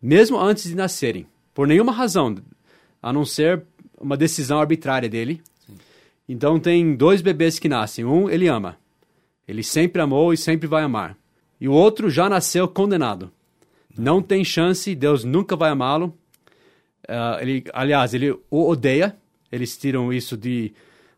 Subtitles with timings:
[0.00, 2.36] mesmo antes de nascerem, por nenhuma razão,
[3.02, 3.62] a não ser
[3.98, 5.42] uma decisão arbitrária dele.
[6.32, 8.04] Então tem dois bebês que nascem.
[8.04, 8.78] Um ele ama.
[9.48, 11.18] Ele sempre amou e sempre vai amar.
[11.60, 13.32] E o outro já nasceu condenado.
[13.98, 16.16] Não tem chance, Deus nunca vai amá-lo.
[17.08, 19.16] Uh, ele, aliás, ele o odeia.
[19.50, 20.72] Eles tiram isso de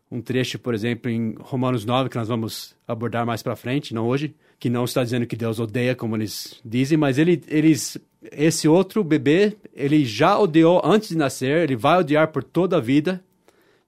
[0.09, 4.07] um trecho, por exemplo, em Romanos 9, que nós vamos abordar mais para frente, não
[4.07, 7.99] hoje, que não está dizendo que Deus odeia, como eles dizem, mas ele, eles,
[8.31, 12.81] esse outro bebê, ele já odiou antes de nascer, ele vai odiar por toda a
[12.81, 13.23] vida,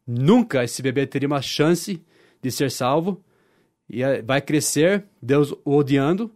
[0.08, 2.02] Nunca esse bebê teria uma chance
[2.42, 3.24] de ser salvo.
[3.90, 6.32] E é, vai crescer, Deus o odiando,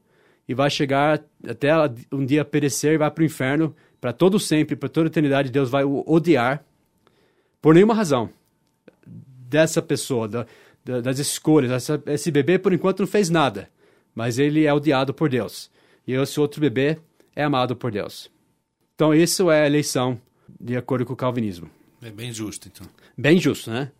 [0.47, 1.71] e vai chegar até
[2.11, 3.75] um dia perecer e vai para o inferno.
[4.01, 6.63] Para todo sempre, para toda eternidade, Deus vai o odiar
[7.61, 8.29] por nenhuma razão
[9.05, 10.45] dessa pessoa, da,
[10.83, 11.71] da, das escolhas.
[11.71, 13.69] Essa, esse bebê, por enquanto, não fez nada,
[14.15, 15.69] mas ele é odiado por Deus.
[16.07, 16.97] E esse outro bebê
[17.35, 18.31] é amado por Deus.
[18.95, 20.19] Então, isso é a eleição
[20.59, 21.69] de acordo com o calvinismo.
[22.01, 22.87] É bem justo, então.
[23.17, 23.91] Bem justo, né?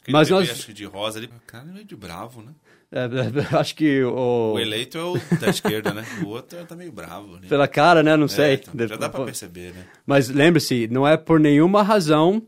[0.00, 0.50] Aquele Mas nós...
[0.50, 2.52] acho que de rosa, ele, cara, é meio de bravo, né?
[2.92, 4.54] É, é, acho que o...
[4.54, 6.04] O eleito é o da esquerda, né?
[6.24, 7.36] O outro tá meio bravo.
[7.36, 7.46] Né?
[7.48, 8.16] Pela cara, né?
[8.16, 8.54] Não é, sei.
[8.54, 9.84] Então, já dá pra perceber, né?
[10.06, 12.42] Mas lembre-se, não é por nenhuma razão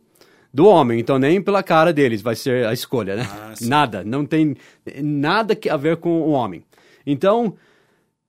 [0.53, 3.27] do homem, então nem pela cara deles vai ser a escolha, né?
[3.31, 4.55] Ah, nada, não tem
[5.03, 6.65] nada a ver com o homem.
[7.07, 7.57] Então,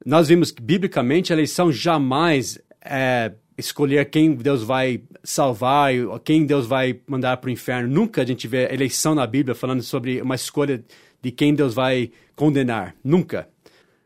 [0.05, 5.93] nós vimos que, biblicamente, a eleição jamais é escolher quem Deus vai salvar,
[6.23, 7.87] quem Deus vai mandar para o inferno.
[7.87, 10.83] Nunca a gente vê eleição na Bíblia falando sobre uma escolha
[11.21, 12.95] de quem Deus vai condenar.
[13.03, 13.47] Nunca.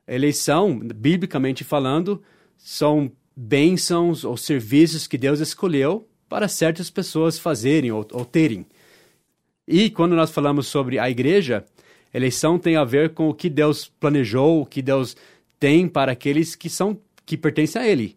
[0.08, 2.22] Eleição, biblicamente falando,
[2.58, 8.66] são bênçãos ou serviços que Deus escolheu para certas pessoas fazerem ou, ou terem.
[9.68, 11.66] E quando nós falamos sobre a igreja,
[12.14, 15.16] eleição tem a ver com o que Deus planejou, o que Deus
[15.59, 18.16] tem para aqueles que são que pertencem a Ele.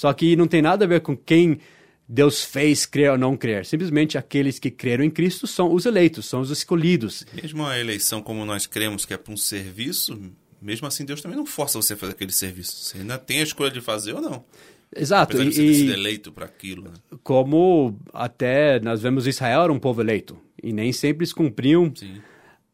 [0.00, 1.58] Só que não tem nada a ver com quem
[2.08, 3.66] Deus fez crer ou não crer.
[3.66, 7.26] Simplesmente aqueles que creram em Cristo são os eleitos, são os escolhidos.
[7.34, 10.18] Mesmo a eleição como nós cremos que é para um serviço,
[10.58, 12.76] mesmo assim Deus também não força você a fazer aquele serviço.
[12.76, 14.42] Você ainda tem a escolha de fazer ou não.
[14.96, 15.36] Exato.
[15.36, 16.84] Apesar de você ter sido eleito para aquilo.
[16.84, 16.94] Né?
[17.22, 20.40] Como até nós vemos Israel era um povo eleito.
[20.62, 21.92] E nem sempre eles cumpriam.
[21.94, 22.22] Sim.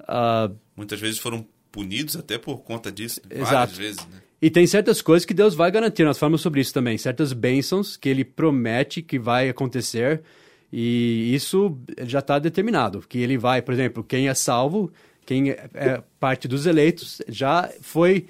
[0.03, 3.21] Uh, Muitas vezes foram punidos até por conta disso.
[3.29, 3.53] Exato.
[3.53, 4.23] Várias vezes, né?
[4.41, 7.97] E tem certas coisas que Deus vai garantir, nós falamos sobre isso também, certas bênçãos
[7.97, 10.23] que ele promete que vai acontecer,
[10.71, 14.93] e isso já está determinado, que ele vai, por exemplo, quem é salvo,
[15.25, 18.27] quem é parte dos eleitos, já foi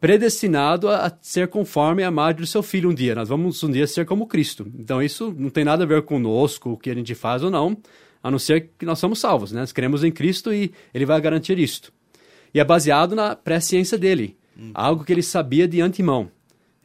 [0.00, 3.14] predestinado a ser conforme a imagem do seu filho um dia.
[3.14, 4.70] Nós vamos um dia ser como Cristo.
[4.78, 7.76] Então isso não tem nada a ver conosco, o que a gente faz ou não,
[8.22, 9.60] a não ser que nós somos salvos, né?
[9.60, 11.90] Nós cremos em Cristo e ele vai garantir isto.
[12.52, 14.36] E é baseado na presciência dele.
[14.72, 16.30] Algo que ele sabia de antemão.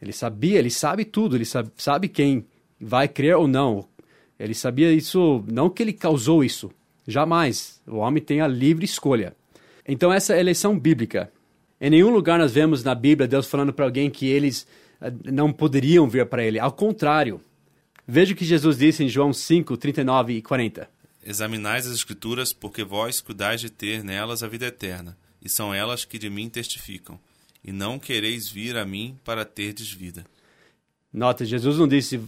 [0.01, 2.45] Ele sabia, ele sabe tudo, ele sabe, sabe quem
[2.79, 3.87] vai crer ou não.
[4.39, 6.71] Ele sabia isso, não que ele causou isso,
[7.05, 7.81] jamais.
[7.85, 9.35] O homem tem a livre escolha.
[9.85, 11.31] Então, essa é eleição bíblica.
[11.81, 14.67] Em nenhum lugar nós vemos na Bíblia Deus falando para alguém que eles
[15.25, 16.59] não poderiam vir para ele.
[16.59, 17.41] Ao contrário,
[18.07, 20.89] veja o que Jesus disse em João 5, 39 e 40.
[21.25, 26.05] Examinais as Escrituras, porque vós cuidais de ter nelas a vida eterna, e são elas
[26.05, 27.19] que de mim testificam.
[27.63, 30.25] E não quereis vir a mim para terdes vida.
[31.11, 32.19] Nota, Jesus não disse,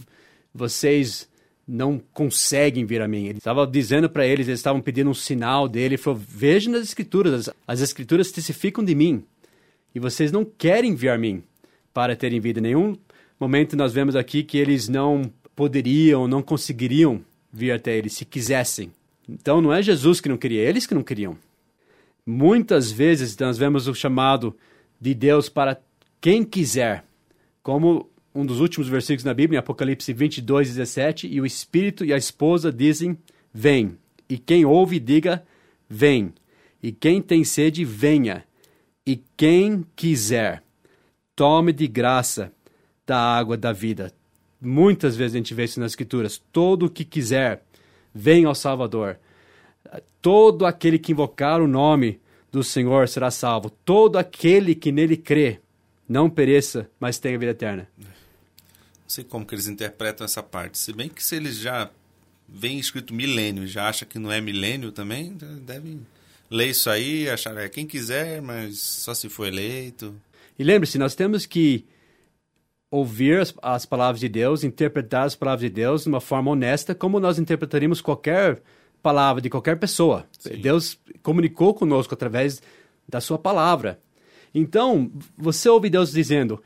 [0.54, 1.28] vocês
[1.66, 3.26] não conseguem vir a mim.
[3.26, 5.94] Ele estava dizendo para eles, eles estavam pedindo um sinal dele.
[5.94, 9.24] Ele falou: Vejam nas Escrituras, as, as Escrituras testificam de mim.
[9.94, 11.42] E vocês não querem vir a mim
[11.92, 12.58] para terem vida.
[12.58, 12.96] Em nenhum
[13.38, 18.90] momento nós vemos aqui que eles não poderiam, não conseguiriam vir até ele se quisessem.
[19.28, 21.36] Então não é Jesus que não queria, é eles que não queriam.
[22.24, 24.56] Muitas vezes nós vemos o chamado
[25.02, 25.82] de Deus para
[26.20, 27.04] quem quiser,
[27.60, 32.12] como um dos últimos versículos na Bíblia, em Apocalipse 22, 17, e o Espírito e
[32.12, 33.18] a esposa dizem,
[33.52, 33.98] vem.
[34.28, 35.42] E quem ouve, diga,
[35.90, 36.32] vem.
[36.80, 38.44] E quem tem sede, venha.
[39.04, 40.62] E quem quiser,
[41.34, 42.52] tome de graça
[43.04, 44.12] da água da vida.
[44.60, 46.40] Muitas vezes a gente vê isso nas Escrituras.
[46.52, 47.64] Todo o que quiser,
[48.14, 49.18] vem ao Salvador.
[50.20, 52.20] Todo aquele que invocar o nome
[52.52, 53.70] do Senhor será salvo.
[53.70, 55.58] Todo aquele que nele crê,
[56.08, 57.88] não pereça, mas tenha vida eterna
[59.12, 60.78] sei como que eles interpretam essa parte.
[60.78, 61.90] Se bem que se eles já
[62.48, 66.06] vem escrito milênio, já acha que não é milênio também, devem
[66.50, 70.14] ler isso aí, achar é quem quiser, mas só se for eleito.
[70.58, 71.84] E lembre-se, nós temos que
[72.90, 76.94] ouvir as, as, palavras de Deus, interpretar as palavras de Deus de uma forma honesta,
[76.94, 78.62] como nós interpretaríamos qualquer
[79.02, 80.26] palavra de qualquer pessoa.
[80.38, 80.56] Sim.
[80.60, 82.62] Deus comunicou conosco através
[83.08, 83.98] da sua palavra.
[84.54, 86.62] Então, você ouve Deus dizendo: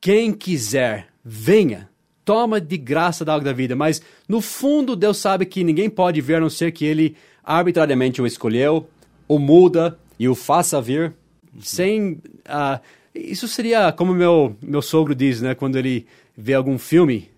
[0.00, 1.88] quem quiser, venha
[2.24, 3.74] toma de graça da água da vida.
[3.74, 8.22] Mas, no fundo, Deus sabe que ninguém pode ver a não ser que ele arbitrariamente
[8.22, 8.88] o escolheu,
[9.26, 11.12] o muda e o faça vir,
[11.60, 12.12] sem...
[12.46, 12.80] Uh,
[13.12, 15.56] isso seria como meu, meu sogro diz, né?
[15.56, 16.06] Quando ele
[16.36, 17.28] vê algum filme,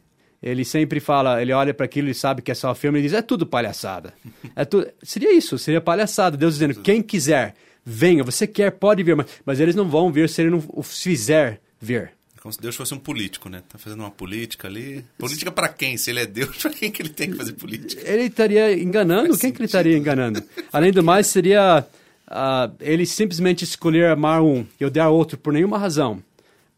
[0.42, 3.12] ele sempre fala, ele olha para aquilo e sabe que é só filme e diz,
[3.12, 4.12] é tudo palhaçada.
[4.54, 4.86] É tu...
[5.02, 6.36] Seria isso, seria palhaçada.
[6.36, 7.54] Deus dizendo, quem quiser,
[7.84, 8.22] venha.
[8.22, 11.60] Você quer, pode vir, mas, mas eles não vão vir se ele não o fizer
[11.80, 12.12] vir.
[12.42, 13.62] Como se Deus fosse um político, né?
[13.68, 15.04] Tá fazendo uma política ali.
[15.16, 15.96] Política para quem?
[15.96, 18.02] Se ele é Deus, para quem que ele tem que fazer política?
[18.04, 19.28] Ele estaria enganando?
[19.28, 19.56] Faz quem sentido.
[19.56, 20.42] que ele estaria enganando?
[20.72, 21.86] Além do mais, seria
[22.28, 26.20] uh, ele simplesmente escolher amar um e odiar outro por nenhuma razão.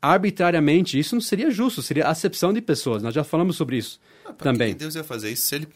[0.05, 3.03] Arbitrariamente, isso não seria justo, seria acepção de pessoas.
[3.03, 4.75] Nós já falamos sobre isso ah, também.
[4.75, 5.69] Que Deus ia fazer isso se ele,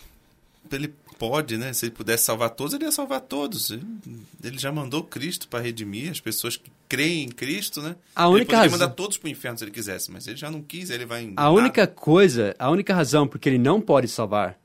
[0.70, 1.72] ele pode, né?
[1.72, 3.70] Se ele pudesse salvar todos, ele ia salvar todos.
[3.70, 7.96] Ele já mandou Cristo para redimir as pessoas que creem em Cristo, né?
[8.14, 8.78] A única ele poderia razão...
[8.78, 11.32] mandar todos para o inferno se ele quisesse, mas ele já não quis, ele vai...
[11.34, 14.58] A única coisa, a única razão porque ele não pode salvar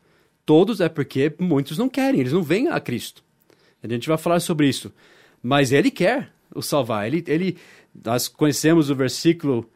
[0.45, 3.24] todos é porque muitos não querem, eles não vêm a Cristo.
[3.81, 4.92] A gente vai falar sobre isso.
[5.42, 7.07] Mas ele quer o salvar.
[7.07, 7.57] Ele, ele,
[7.94, 9.69] nós conhecemos o versículo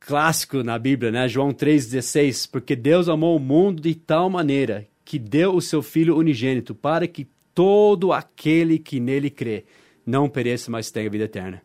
[0.00, 1.28] clássico na Bíblia, né?
[1.28, 2.48] João 3,16.
[2.50, 7.06] Porque Deus amou o mundo de tal maneira que deu o seu Filho unigênito para
[7.06, 9.64] que todo aquele que nele crê
[10.04, 11.62] não pereça, mas tenha vida eterna.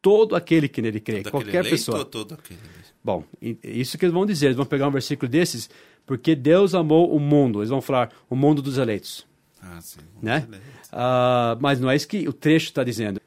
[0.00, 2.04] Todo aquele que nele crê, todo qualquer pessoa.
[2.04, 2.60] Todo aquele.
[3.02, 5.70] Bom, isso que eles vão dizer, eles vão pegar um versículo desses,
[6.04, 9.26] porque Deus amou o mundo, eles vão falar o mundo dos eleitos.
[9.60, 10.00] Ah, sim.
[10.22, 10.46] Né?
[10.92, 13.20] Uh, mas não é isso que o trecho está dizendo.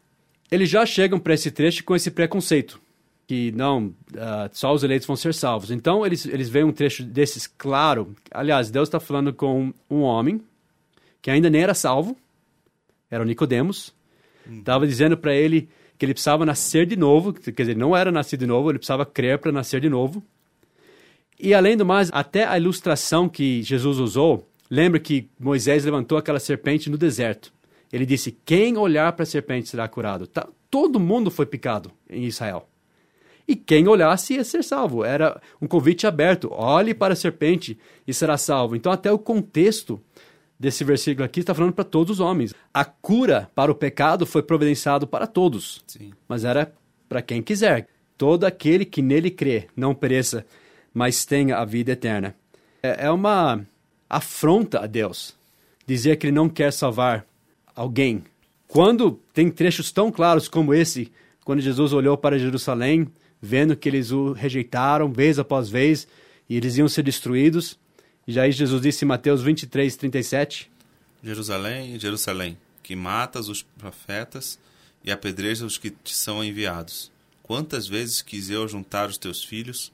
[0.51, 2.79] Eles já chegam para esse trecho com esse preconceito
[3.29, 5.69] que não, uh, só os eleitos vão ser salvos.
[5.69, 8.15] Então eles, eles veem um trecho desses claro.
[8.31, 10.41] Aliás, Deus está falando com um homem
[11.21, 12.17] que ainda nem era salvo,
[13.11, 13.93] era o Nicodemos.
[14.49, 14.87] Estava hum.
[14.87, 18.47] dizendo para ele que ele precisava nascer de novo, quer dizer, não era nascido de
[18.47, 20.23] novo, ele precisava crer para nascer de novo.
[21.39, 26.39] E além do mais, até a ilustração que Jesus usou, lembra que Moisés levantou aquela
[26.39, 27.53] serpente no deserto.
[27.91, 30.27] Ele disse: Quem olhar para a serpente será curado.
[30.27, 32.67] Tá, todo mundo foi picado em Israel
[33.49, 35.03] e quem olhasse ia ser salvo.
[35.03, 36.49] Era um convite aberto.
[36.51, 38.75] Olhe para a serpente e será salvo.
[38.75, 39.99] Então, até o contexto
[40.59, 42.53] desse versículo aqui está falando para todos os homens.
[42.71, 46.13] A cura para o pecado foi providenciado para todos, Sim.
[46.27, 46.71] mas era
[47.07, 47.87] para quem quiser.
[48.15, 50.45] Todo aquele que nele crê não pereça,
[50.93, 52.35] mas tenha a vida eterna.
[52.83, 53.65] É, é uma
[54.07, 55.35] afronta a Deus
[55.87, 57.25] dizer que ele não quer salvar
[57.79, 58.23] alguém.
[58.67, 61.11] Quando tem trechos tão claros como esse,
[61.45, 63.07] quando Jesus olhou para Jerusalém
[63.41, 66.05] vendo que eles o rejeitaram vez após vez
[66.49, 67.79] e eles iam ser destruídos.
[68.27, 70.69] E já aí Jesus disse em Mateus 23, 37:
[71.23, 74.59] Jerusalém, Jerusalém, que matas os profetas
[75.05, 77.09] e apedrejas os que te são enviados.
[77.41, 79.89] Quantas vezes quis eu juntar os teus filhos,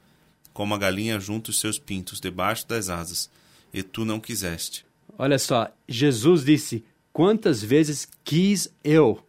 [0.53, 3.29] como a galinha junta os seus pintos debaixo das asas,
[3.71, 4.83] e tu não quiseste.
[5.17, 6.83] Olha só, Jesus disse:
[7.15, 9.25] Quantas vezes quis eu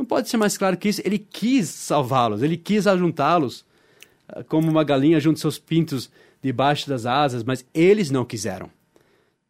[0.00, 1.02] não pode ser mais claro que isso.
[1.04, 3.66] Ele quis salvá-los, ele quis ajuntá-los
[4.26, 6.10] ah, como uma galinha junto seus pintos
[6.42, 8.70] debaixo das asas, mas eles não quiseram.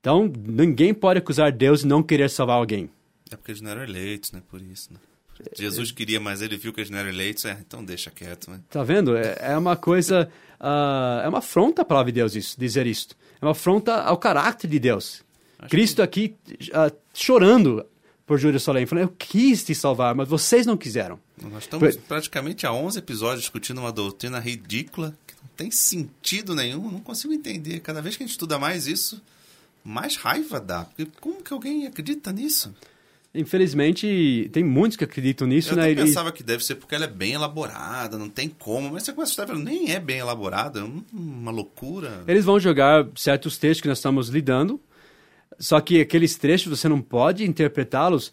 [0.01, 2.91] Então, ninguém pode acusar Deus de não querer salvar alguém.
[3.31, 4.43] É porque eles não eram eleitos, né?
[4.51, 4.99] Por isso, né?
[5.57, 8.51] Jesus queria, mas ele viu que eles não eram eleitos, é, então deixa quieto.
[8.51, 8.61] Né?
[8.69, 9.17] Tá vendo?
[9.17, 10.29] É, é uma coisa.
[10.61, 13.17] Uh, é uma afronta à palavra de Deus isso, dizer isto.
[13.41, 15.23] É uma afronta ao caráter de Deus.
[15.61, 16.03] Acho Cristo que...
[16.03, 16.37] aqui
[16.71, 17.85] uh, chorando
[18.27, 21.19] por Jerusalém, falando: Eu quis te salvar, mas vocês não quiseram.
[21.43, 22.03] Nós estamos por...
[22.05, 27.33] praticamente há 11 episódios discutindo uma doutrina ridícula que não tem sentido nenhum, não consigo
[27.33, 27.81] entender.
[27.81, 29.21] Cada vez que a gente estuda mais isso,
[29.85, 30.85] mais raiva dá.
[30.85, 32.75] Porque como que alguém acredita nisso?
[33.33, 35.93] Infelizmente, tem muitos que acreditam nisso, eu né?
[35.93, 38.91] Eu pensava que deve ser porque ela é bem elaborada, não tem como.
[38.91, 42.25] Mas você começa a estudar, nem é bem elaborada, é uma loucura.
[42.27, 44.81] Eles vão jogar certos textos que nós estamos lidando,
[45.61, 48.33] só que aqueles trechos você não pode interpretá-los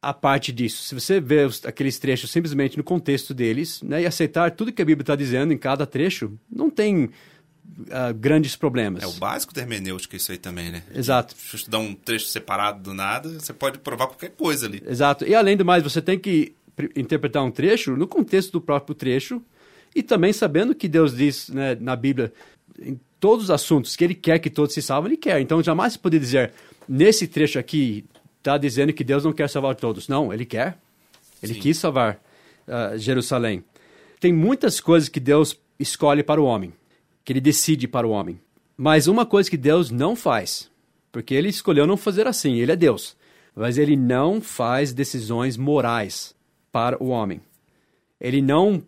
[0.00, 0.84] a parte disso.
[0.84, 4.80] Se você vê os, aqueles trechos simplesmente no contexto deles, né, e aceitar tudo que
[4.80, 9.02] a Bíblia está dizendo em cada trecho, não tem uh, grandes problemas.
[9.02, 10.82] É o básico da hermenêutica isso aí também, né?
[10.94, 11.34] Exato.
[11.36, 14.82] Se estudar um trecho separado do nada, você pode provar qualquer coisa ali.
[14.86, 15.24] Exato.
[15.26, 16.54] E além do mais, você tem que
[16.96, 19.42] interpretar um trecho no contexto do próprio trecho
[19.94, 22.32] e também sabendo que Deus diz né, na Bíblia,
[23.22, 25.40] todos os assuntos, que Ele quer que todos se salvem, Ele quer.
[25.40, 26.52] Então jamais se pode dizer,
[26.88, 28.04] nesse trecho aqui,
[28.38, 30.08] está dizendo que Deus não quer salvar todos.
[30.08, 30.76] Não, Ele quer.
[31.40, 31.60] Ele Sim.
[31.60, 32.20] quis salvar
[32.66, 33.62] uh, Jerusalém.
[34.18, 36.72] Tem muitas coisas que Deus escolhe para o homem
[37.24, 38.40] que ele decide para o homem.
[38.76, 40.70] Mas uma coisa que Deus não faz,
[41.10, 43.16] porque ele escolheu não fazer assim, ele é Deus,
[43.54, 46.34] mas ele não faz decisões morais
[46.70, 47.40] para o homem.
[48.20, 48.82] Ele não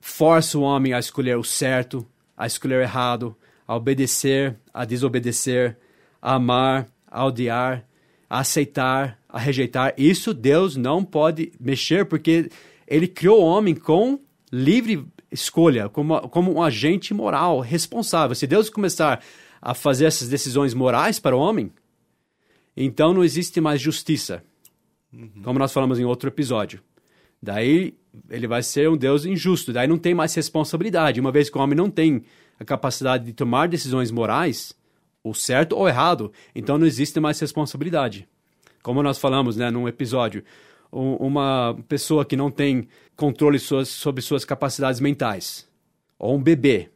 [0.00, 3.36] força o homem a escolher o certo, a escolher o errado,
[3.68, 5.76] a obedecer, a desobedecer,
[6.22, 7.86] a amar, a odiar,
[8.28, 9.92] a aceitar, a rejeitar.
[9.98, 12.50] Isso Deus não pode mexer, porque
[12.86, 14.18] ele criou o homem com
[14.50, 18.34] livre escolha, como, como um agente moral responsável.
[18.34, 19.22] Se Deus começar
[19.60, 21.70] a fazer essas decisões morais para o homem,
[22.74, 24.42] então não existe mais justiça.
[25.12, 25.42] Uhum.
[25.44, 26.80] Como nós falamos em outro episódio.
[27.42, 27.94] Daí
[28.28, 31.20] ele vai ser um Deus injusto, daí não tem mais responsabilidade.
[31.20, 32.24] Uma vez que o homem não tem
[32.58, 34.74] a capacidade de tomar decisões morais,
[35.22, 38.28] o certo ou errado, então não existe mais responsabilidade.
[38.82, 40.42] Como nós falamos né, num episódio,
[40.90, 45.68] uma pessoa que não tem controle sobre suas capacidades mentais,
[46.18, 46.88] ou um bebê,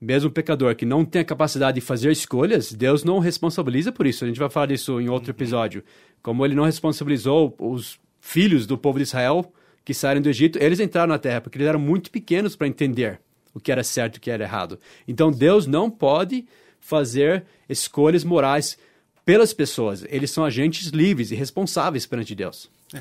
[0.00, 4.06] mesmo um pecador que não tem a capacidade de fazer escolhas, Deus não responsabiliza por
[4.06, 4.24] isso.
[4.24, 5.82] A gente vai falar disso em outro episódio.
[6.22, 9.52] Como ele não responsabilizou os filhos do povo de Israel
[9.88, 13.18] que saíram do Egito, eles entraram na terra porque eles eram muito pequenos para entender
[13.54, 14.78] o que era certo e o que era errado.
[15.08, 16.44] Então Deus não pode
[16.78, 18.76] fazer escolhas morais
[19.24, 20.04] pelas pessoas.
[20.10, 22.70] Eles são agentes livres e responsáveis perante Deus.
[22.92, 23.00] É,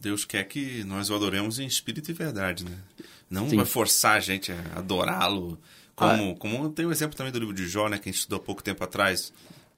[0.00, 2.78] Deus quer que nós o adoremos em espírito e verdade, né?
[3.28, 3.56] Não Sim.
[3.56, 5.58] vai forçar a gente a adorá-lo.
[5.96, 6.36] Como, ah.
[6.38, 7.98] como tem o um exemplo também do livro de Jó, né?
[7.98, 9.32] Que a gente estudou há pouco tempo atrás.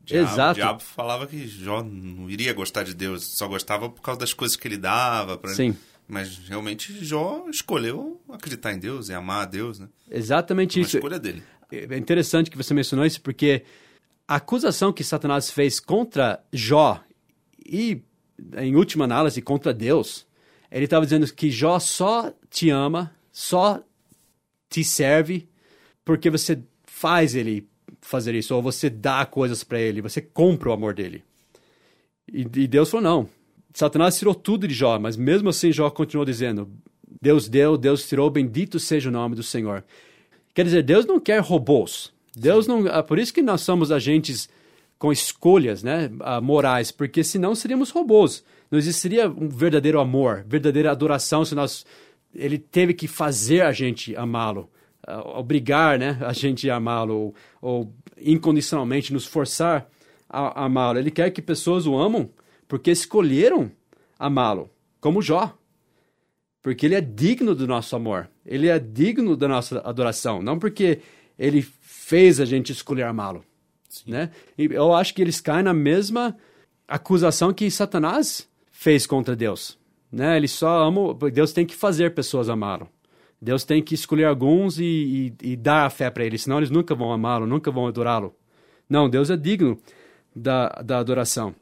[0.04, 0.50] Diabo, Exato.
[0.50, 4.34] O diabo falava que Jó não iria gostar de Deus, só gostava por causa das
[4.34, 5.38] coisas que ele dava.
[5.38, 5.68] Pra Sim.
[5.68, 5.89] Ele.
[6.10, 9.88] Mas realmente Jó escolheu acreditar em Deus e amar a Deus, né?
[10.10, 10.96] Exatamente Uma isso.
[10.96, 11.42] escolha dele.
[11.70, 13.62] É interessante que você mencionou isso, porque
[14.26, 17.00] a acusação que Satanás fez contra Jó
[17.64, 18.02] e
[18.56, 20.26] em última análise, contra Deus.
[20.70, 23.82] Ele estava dizendo que Jó só te ama, só
[24.68, 25.48] te serve
[26.04, 27.68] porque você faz ele
[28.00, 31.22] fazer isso, ou você dá coisas para ele, você compra o amor dele.
[32.32, 33.28] E, e, Deus falou: não.
[33.72, 36.70] Satanás tirou tudo de Jó, mas mesmo assim Jó continuou dizendo:
[37.20, 39.84] Deus deu, Deus tirou, bendito seja o nome do Senhor.
[40.54, 42.12] Quer dizer, Deus não quer robôs.
[42.36, 42.86] Deus não.
[42.88, 44.48] Ah, por isso que nós somos agentes
[44.98, 48.44] com escolhas né, uh, morais, porque senão seríamos robôs.
[48.70, 51.86] Não existiria um verdadeiro amor, verdadeira adoração se nós
[52.34, 54.70] ele teve que fazer a gente amá-lo,
[55.08, 59.88] uh, obrigar né, a gente a amá-lo, ou, ou, incondicionalmente nos forçar
[60.28, 60.98] a, a amá-lo.
[60.98, 62.30] Ele quer que pessoas o amam
[62.70, 63.68] porque escolheram
[64.16, 65.52] amá-lo, como Jó.
[66.62, 71.00] Porque ele é digno do nosso amor, ele é digno da nossa adoração, não porque
[71.36, 73.44] ele fez a gente escolher amá-lo.
[74.06, 74.30] Né?
[74.56, 76.36] E eu acho que eles caem na mesma
[76.86, 79.76] acusação que Satanás fez contra Deus.
[80.12, 80.36] Né?
[80.36, 81.12] Eles só amam.
[81.32, 82.88] Deus tem que fazer pessoas amá-lo.
[83.42, 86.70] Deus tem que escolher alguns e, e, e dar a fé para eles, senão eles
[86.70, 88.32] nunca vão amá-lo, nunca vão adorá-lo.
[88.88, 89.76] Não, Deus é digno
[90.36, 91.54] da, da adoração.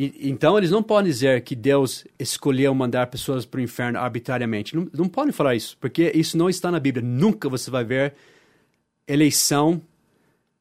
[0.00, 4.76] E, então eles não podem dizer que Deus escolheu mandar pessoas para o inferno arbitrariamente.
[4.76, 7.04] Não, não podem falar isso, porque isso não está na Bíblia.
[7.04, 8.14] Nunca você vai ver
[9.08, 9.82] eleição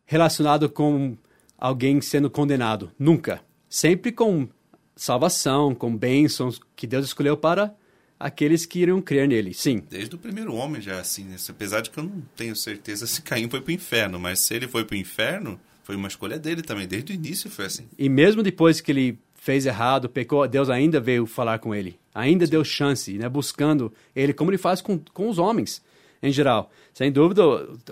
[0.07, 1.15] relacionado com
[1.55, 2.91] alguém sendo condenado.
[2.97, 3.39] Nunca.
[3.69, 4.49] Sempre com
[4.95, 7.75] salvação, com bênçãos que Deus escolheu para
[8.19, 9.83] aqueles que iriam crer nele, sim.
[9.87, 11.35] Desde o primeiro homem já é assim, né?
[11.47, 14.55] Apesar de que eu não tenho certeza se Caim foi para o inferno, mas se
[14.55, 17.87] ele foi para o inferno, foi uma escolha dele também, desde o início foi assim.
[17.97, 22.45] E mesmo depois que ele fez errado, pecou, Deus ainda veio falar com ele, ainda
[22.45, 23.29] deu chance, né?
[23.29, 25.81] Buscando ele, como ele faz com, com os homens
[26.21, 26.69] em geral.
[26.93, 27.41] Sem dúvida,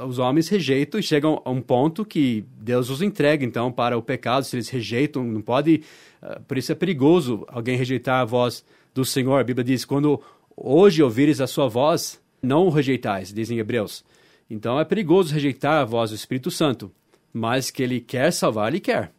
[0.05, 4.01] os homens rejeitam e chegam a um ponto que Deus os entrega, então, para o
[4.01, 4.43] pecado.
[4.43, 5.81] Se eles rejeitam, não pode.
[6.21, 9.39] Uh, por isso é perigoso alguém rejeitar a voz do Senhor.
[9.39, 10.21] A Bíblia diz: quando
[10.57, 14.03] hoje ouvires a sua voz, não o rejeitais, dizem Hebreus.
[14.49, 16.91] Então é perigoso rejeitar a voz do Espírito Santo,
[17.31, 19.14] mas que ele quer salvar, ele quer.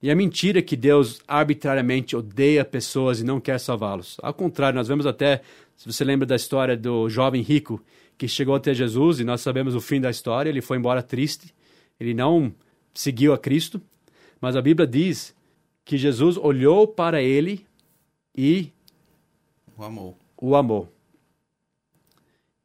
[0.00, 4.16] E é mentira que Deus arbitrariamente odeia pessoas e não quer salvá-los.
[4.22, 5.42] Ao contrário, nós vemos até,
[5.76, 7.82] se você lembra da história do jovem rico
[8.16, 11.52] que chegou até Jesus e nós sabemos o fim da história, ele foi embora triste,
[11.98, 12.54] ele não
[12.94, 13.80] seguiu a Cristo,
[14.40, 15.34] mas a Bíblia diz
[15.84, 17.66] que Jesus olhou para ele
[18.36, 18.72] e
[19.76, 20.18] o amou.
[20.36, 20.92] O amou.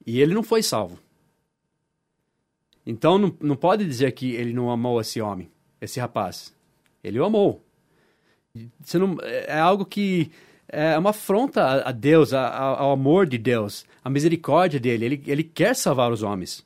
[0.06, 1.00] E ele não foi salvo.
[2.86, 5.50] Então não, não pode dizer que ele não amou esse homem,
[5.80, 6.54] esse rapaz.
[7.04, 7.64] Ele o amou.
[8.84, 10.32] Você não, é algo que
[10.68, 15.06] é uma afronta a, Deus, a, ao amor de Deus, a misericórdia dele.
[15.06, 16.64] Ele, ele quer salvar os homens.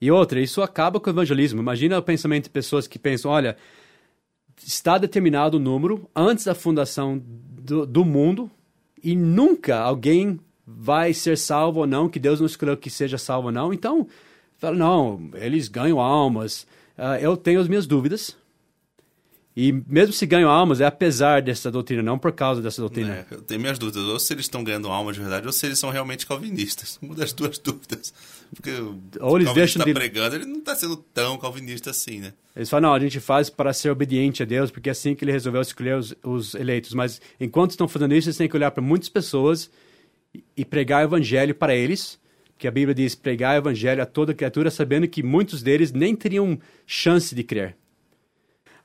[0.00, 1.60] E outra, isso acaba com o evangelismo.
[1.60, 3.56] Imagina o pensamento de pessoas que pensam: olha,
[4.64, 8.50] está determinado o número antes da fundação do, do mundo
[9.02, 13.48] e nunca alguém vai ser salvo ou não, que Deus não escolheu que seja salvo
[13.48, 13.72] ou não.
[13.72, 14.06] Então,
[14.56, 16.62] fala, não, eles ganham almas.
[16.96, 18.36] Uh, eu tenho as minhas dúvidas.
[19.60, 23.26] E mesmo se ganham almas, é apesar dessa doutrina, não por causa dessa doutrina.
[23.28, 25.66] É, eu tenho minhas dúvidas, ou se eles estão ganhando almas de verdade, ou se
[25.66, 26.96] eles são realmente calvinistas.
[27.02, 28.14] Uma das duas dúvidas.
[28.54, 28.70] Porque
[29.18, 29.92] ou eles deixam está de...
[29.92, 32.34] pregando, ele não está sendo tão calvinista assim, né?
[32.54, 35.24] Eles falam, não, a gente faz para ser obediente a Deus, porque é assim que
[35.24, 36.94] ele resolveu escolher os, os eleitos.
[36.94, 39.68] Mas enquanto estão fazendo isso, eles têm que olhar para muitas pessoas
[40.56, 42.16] e pregar o evangelho para eles,
[42.56, 46.14] que a Bíblia diz pregar o evangelho a toda criatura, sabendo que muitos deles nem
[46.14, 46.56] teriam
[46.86, 47.74] chance de crer.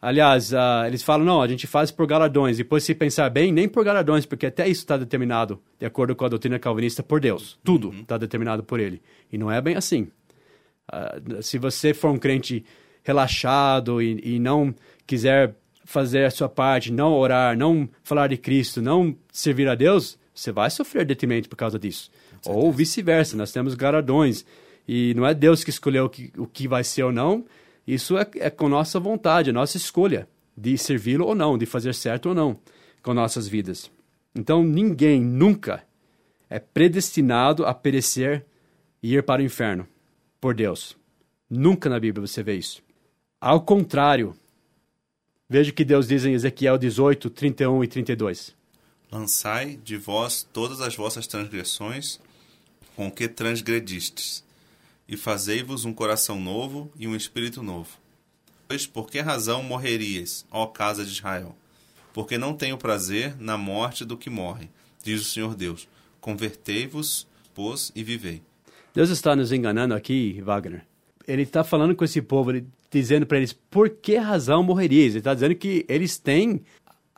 [0.06, 2.58] Aliás, uh, eles falam, não, a gente faz por galardões.
[2.58, 6.26] Depois, se pensar bem, nem por galardões, porque até isso está determinado, de acordo com
[6.26, 7.58] a doutrina calvinista, por Deus.
[7.64, 8.20] Tudo está uhum.
[8.20, 9.02] determinado por ele.
[9.32, 10.10] E não é bem assim.
[10.92, 12.66] Uh, se você for um crente
[13.02, 14.76] relaxado e, e não
[15.08, 20.20] quiser fazer a sua parte, não orar, não falar de Cristo, não servir a Deus,
[20.36, 22.12] você vai sofrer detrimento por causa disso.
[22.46, 24.46] Ou vice-versa, nós temos galardões.
[24.86, 27.46] E não é Deus que escolheu o que, o que vai ser ou não,
[27.86, 31.94] isso é, é com nossa vontade, a nossa escolha de servi-lo ou não, de fazer
[31.94, 32.60] certo ou não
[33.02, 33.92] com nossas vidas.
[34.34, 35.84] Então, ninguém nunca
[36.50, 38.46] é predestinado a perecer
[39.02, 39.88] e ir para o inferno
[40.40, 40.96] por Deus.
[41.50, 42.82] Nunca na Bíblia você vê isso.
[43.40, 44.36] Ao contrário,
[45.50, 48.56] veja o que Deus diz em Ezequiel 18, 31 e 32.
[49.12, 52.20] Lançai de vós todas as vossas transgressões
[52.96, 54.44] com que transgredistes,
[55.08, 57.90] e fazei-vos um coração novo e um espírito novo.
[58.68, 61.56] Pois por que razão morrerias, ó casa de Israel?
[62.14, 64.70] Porque não tenho prazer na morte do que morre,
[65.04, 65.88] diz o Senhor Deus.
[66.22, 68.42] Convertei-vos, pois, e vivei.
[68.94, 70.86] Deus está nos enganando aqui, Wagner.
[71.28, 75.14] Ele está falando com esse povo, ele, dizendo para eles por que razão morrerias.
[75.14, 76.62] Ele está dizendo que eles têm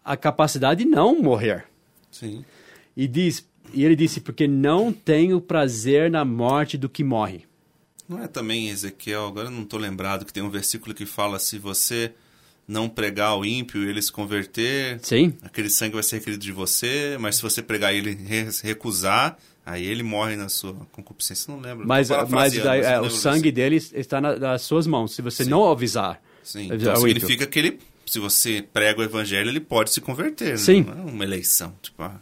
[0.04, 1.65] a capacidade de não morrer.
[2.12, 2.45] Sim.
[2.95, 7.45] E diz, e ele disse porque não tenho prazer na morte do que morre.
[8.07, 11.57] Não é também Ezequiel, agora não estou lembrado, que tem um versículo que fala: se
[11.57, 12.11] você
[12.67, 15.33] não pregar ao ímpio e ele se converter, Sim.
[15.41, 18.17] aquele sangue vai ser requerido de você, mas se você pregar e ele
[18.63, 21.51] recusar, aí ele morre na sua concupiscência.
[21.53, 21.87] Não lembro.
[21.87, 25.49] Mas, mas daí, é, o sangue dele está na, nas suas mãos, se você Sim.
[25.49, 26.21] não avisar.
[26.43, 27.47] Sim, então significa ímpio.
[27.47, 30.51] que ele, se você prega o evangelho, ele pode se converter.
[30.51, 30.57] Né?
[30.57, 30.83] Sim.
[30.83, 31.73] Não é uma eleição.
[31.81, 32.19] Tipo, ah.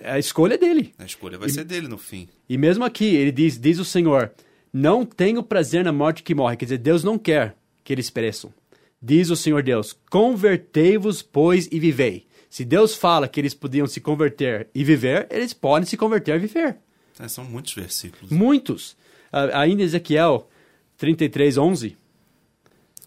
[0.00, 0.94] É a escolha dele.
[0.98, 2.28] A escolha vai e, ser dele no fim.
[2.48, 4.32] E mesmo aqui, ele diz, diz o Senhor,
[4.76, 6.54] não tenho prazer na morte que morre.
[6.54, 8.52] Quer dizer, Deus não quer que eles pereçam.
[9.00, 12.26] Diz o Senhor Deus: Convertei-vos, pois, e vivei.
[12.50, 16.40] Se Deus fala que eles podiam se converter e viver, eles podem se converter e
[16.40, 16.76] viver.
[17.18, 18.30] É, são muitos versículos.
[18.30, 18.92] Muitos.
[19.32, 20.46] Uh, ainda Ezequiel
[20.98, 21.96] 33, 11.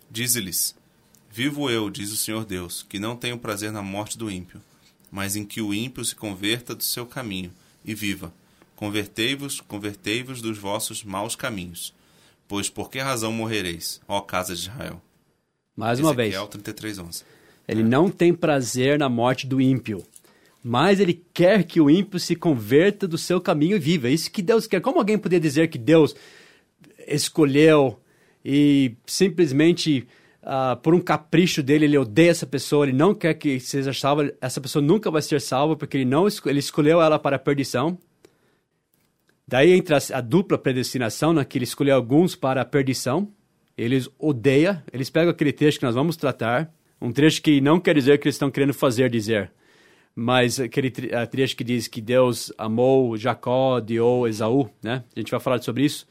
[0.09, 0.75] Diz-lhes:
[1.31, 4.59] Vivo eu, diz o Senhor Deus, que não tenho prazer na morte do ímpio,
[5.11, 7.51] mas em que o ímpio se converta do seu caminho
[7.85, 8.33] e viva.
[8.79, 11.93] Convertei-vos, convertei-vos dos vossos maus caminhos.
[12.47, 15.01] Pois por que razão morrereis, ó casa de Israel?
[15.75, 16.51] Mais uma Ezequiel vez.
[16.51, 17.23] 33, 11.
[17.67, 17.83] Ele é.
[17.83, 20.01] não tem prazer na morte do ímpio,
[20.63, 24.07] mas ele quer que o ímpio se converta do seu caminho e viva.
[24.07, 24.79] É isso que Deus quer.
[24.79, 26.15] Como alguém poderia dizer que Deus
[27.05, 27.99] escolheu
[28.45, 30.07] e simplesmente
[30.41, 34.33] uh, por um capricho dele ele odeia essa pessoa, ele não quer que seja salva,
[34.39, 37.99] essa pessoa nunca vai ser salva porque ele não ele escolheu ela para a perdição
[39.49, 43.33] Daí entra a dupla predestinação, né, que ele escolheu alguns para a perdição.
[43.75, 47.95] Eles odeia, eles pegam aquele trecho que nós vamos tratar, um trecho que não quer
[47.95, 49.51] dizer que eles estão querendo fazer dizer,
[50.13, 55.03] mas aquele trecho que diz que Deus amou Jacó, odiou Esaú, né?
[55.15, 56.05] A gente vai falar sobre isso.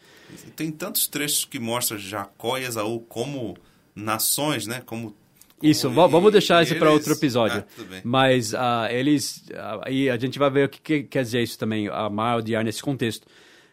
[0.56, 3.56] Tem tantos trechos que mostram Jacó e Esaú como
[3.94, 4.82] nações, né?
[4.84, 5.14] Como
[5.62, 7.64] isso, vamos deixar isso para outro episódio.
[7.78, 9.38] Ah, Mas uh, eles.
[9.48, 12.38] Uh, aí a gente vai ver o que, que quer dizer isso também, amar ou
[12.40, 13.26] odiar nesse contexto.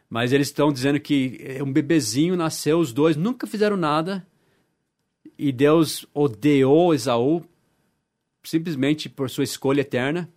[0.10, 4.26] Mas eles estão dizendo que um bebezinho nasceu, os dois nunca fizeram nada.
[5.38, 7.44] E Deus odeou Esaú
[8.44, 10.30] simplesmente por sua escolha eterna.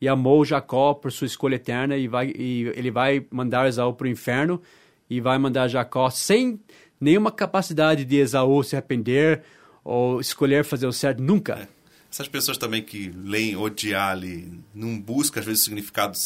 [0.00, 1.96] E amou Jacó por sua escolha eterna.
[1.96, 4.60] E, vai, e ele vai mandar Esaú para o inferno.
[5.08, 6.60] E vai mandar Jacó sem
[7.00, 9.42] nenhuma capacidade de Esaú se arrepender
[9.84, 11.54] ou escolher fazer o certo, nunca.
[11.54, 11.68] É.
[12.10, 16.16] Essas pessoas também que leem odiar ali, não buscam às vezes o significado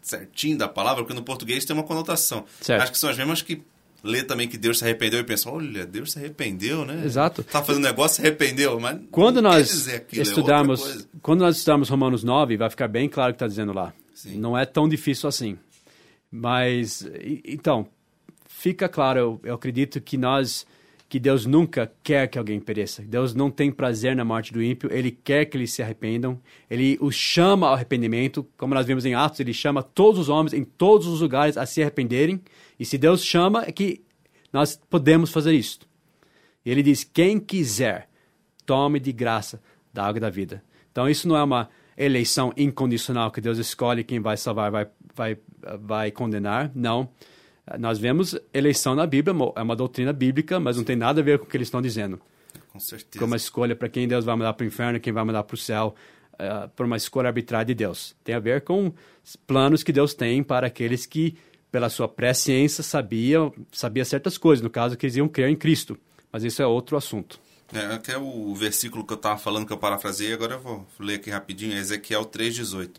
[0.00, 2.44] certinho da palavra, porque no português tem uma conotação.
[2.60, 2.82] Certo.
[2.82, 3.62] Acho que são as mesmas que
[4.02, 7.02] lê também que Deus se arrependeu e pensa, olha, Deus se arrependeu, né?
[7.04, 7.42] Exato.
[7.42, 11.88] Tá fazendo negócio, se arrependeu, mas quando nós aquilo, é estudarmos, é quando nós estudarmos
[11.88, 13.92] Romanos 9, vai ficar bem claro o que está dizendo lá.
[14.14, 14.38] Sim.
[14.38, 15.58] Não é tão difícil assim.
[16.30, 17.06] Mas,
[17.44, 17.86] então,
[18.46, 20.66] fica claro, eu, eu acredito que nós
[21.08, 23.02] que Deus nunca quer que alguém pereça.
[23.02, 26.38] Deus não tem prazer na morte do ímpio, ele quer que eles se arrependam.
[26.70, 30.52] Ele os chama ao arrependimento, como nós vimos em Atos, ele chama todos os homens
[30.52, 32.40] em todos os lugares a se arrependerem.
[32.78, 34.04] E se Deus chama, é que
[34.52, 35.88] nós podemos fazer isto.
[36.64, 38.08] E ele diz: quem quiser,
[38.66, 40.62] tome de graça da água da vida.
[40.92, 45.38] Então isso não é uma eleição incondicional que Deus escolhe quem vai salvar, vai, vai,
[45.80, 46.70] vai condenar.
[46.74, 47.08] Não.
[47.78, 51.38] Nós vemos eleição na Bíblia, é uma doutrina bíblica, mas não tem nada a ver
[51.38, 52.20] com o que eles estão dizendo.
[52.68, 53.18] Com certeza.
[53.18, 55.54] Como a escolha para quem Deus vai mandar para o inferno, quem vai mandar para
[55.54, 55.94] o céu,
[56.34, 58.14] uh, por uma escolha arbitrária de Deus.
[58.22, 58.92] Tem a ver com
[59.46, 61.36] planos que Deus tem para aqueles que,
[61.70, 64.62] pela sua presciência, sabiam sabia certas coisas.
[64.62, 65.98] No caso, que eles iam crer em Cristo.
[66.32, 67.40] Mas isso é outro assunto.
[67.72, 70.86] É, que é o versículo que eu estava falando, que eu parafrasei, agora eu vou
[70.98, 72.92] ler aqui rapidinho, é Ezequiel 3,18.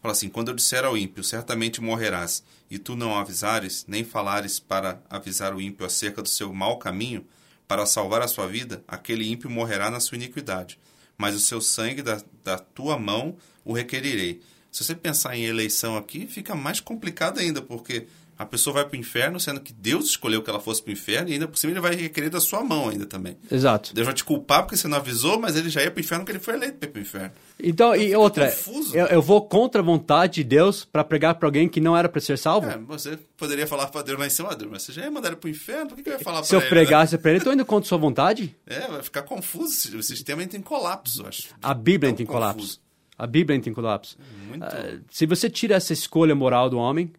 [0.00, 4.60] Fala assim: Quando eu disser ao ímpio, certamente morrerás, e tu não avisares, nem falares
[4.60, 7.26] para avisar o ímpio acerca do seu mau caminho,
[7.66, 10.78] para salvar a sua vida, aquele ímpio morrerá na sua iniquidade.
[11.16, 14.40] Mas o seu sangue da, da tua mão o requerirei.
[14.70, 18.06] Se você pensar em eleição aqui, fica mais complicado ainda, porque
[18.38, 20.92] a pessoa vai para o inferno, sendo que Deus escolheu que ela fosse para o
[20.92, 23.36] inferno, e ainda por cima ele vai requerer da sua mão ainda também.
[23.50, 23.92] Exato.
[23.92, 26.24] Deus vai te culpar porque você não avisou, mas ele já ia para o inferno
[26.24, 27.32] porque ele foi eleito para ir para o inferno.
[27.60, 28.54] Então, e outra,
[28.94, 32.08] eu, eu, vou contra a vontade de Deus para pregar para alguém que não era
[32.08, 32.70] para ser salvo?
[32.70, 35.30] É, você poderia falar para Deus lá em cima, Deus, mas você já ia mandar
[35.30, 36.60] ele para o inferno, por que, que eu ia falar para ele?
[36.60, 37.18] Se eu pregasse né?
[37.20, 38.54] para ele, estou indo contra sua vontade?
[38.64, 41.48] É, vai ficar confuso, o sistema entra em colapso, acho.
[41.60, 42.80] A Bíblia entra em colapso.
[43.18, 44.16] A Bíblia entra em colapso.
[44.48, 44.64] Muito...
[44.64, 47.12] Uh, se você tira essa escolha moral do homem,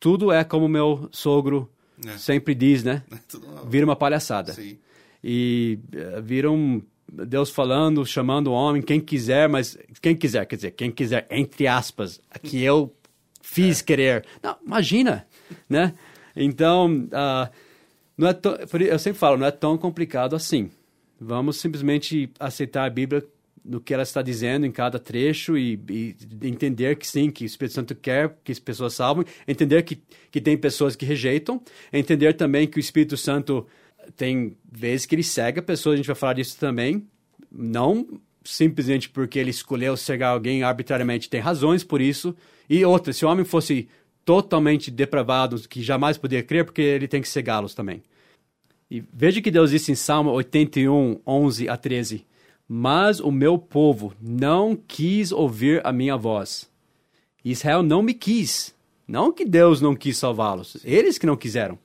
[0.00, 1.70] tudo é como meu sogro
[2.06, 2.16] é.
[2.16, 3.02] sempre diz, né?
[3.68, 4.52] Vira uma palhaçada.
[4.52, 4.78] Sim.
[5.22, 6.80] E uh, vira um
[7.10, 11.66] Deus falando, chamando o homem, quem quiser, mas quem quiser, quer dizer, quem quiser, entre
[11.66, 12.94] aspas, que eu
[13.40, 13.84] fiz é.
[13.84, 14.26] querer.
[14.42, 15.26] Não, imagina,
[15.68, 15.94] né?
[16.36, 17.50] Então, uh,
[18.16, 20.70] não é tão, eu sempre falo, não é tão complicado assim.
[21.20, 23.24] Vamos simplesmente aceitar a Bíblia
[23.64, 27.46] no que ela está dizendo em cada trecho e, e, entender que sim, que o
[27.46, 32.34] Espírito Santo quer que as pessoas salvem, entender que, que tem pessoas que rejeitam, entender
[32.34, 33.66] também que o Espírito Santo
[34.16, 37.06] tem vezes que ele cega pessoas, a gente vai falar disso também,
[37.50, 42.34] não simplesmente porque ele escolheu cegar alguém arbitrariamente, tem razões por isso,
[42.68, 43.88] e outra, se o homem fosse
[44.24, 48.02] totalmente depravado, que jamais poderia crer, porque ele tem que cegá-los também.
[48.90, 52.26] E veja que Deus disse em Salmo 81, 11 a 13,
[52.68, 56.70] mas o meu povo não quis ouvir a minha voz.
[57.42, 58.74] Israel não me quis.
[59.06, 61.78] Não que Deus não quis salvá-los, eles que não quiseram.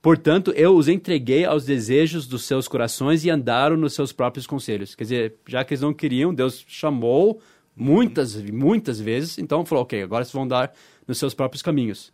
[0.00, 4.94] Portanto, eu os entreguei aos desejos dos seus corações e andaram nos seus próprios conselhos.
[4.94, 7.40] Quer dizer, já que eles não queriam, Deus chamou
[7.76, 10.72] muitas, muitas vezes, então falou: ok, agora vocês vão andar
[11.06, 12.12] nos seus próprios caminhos.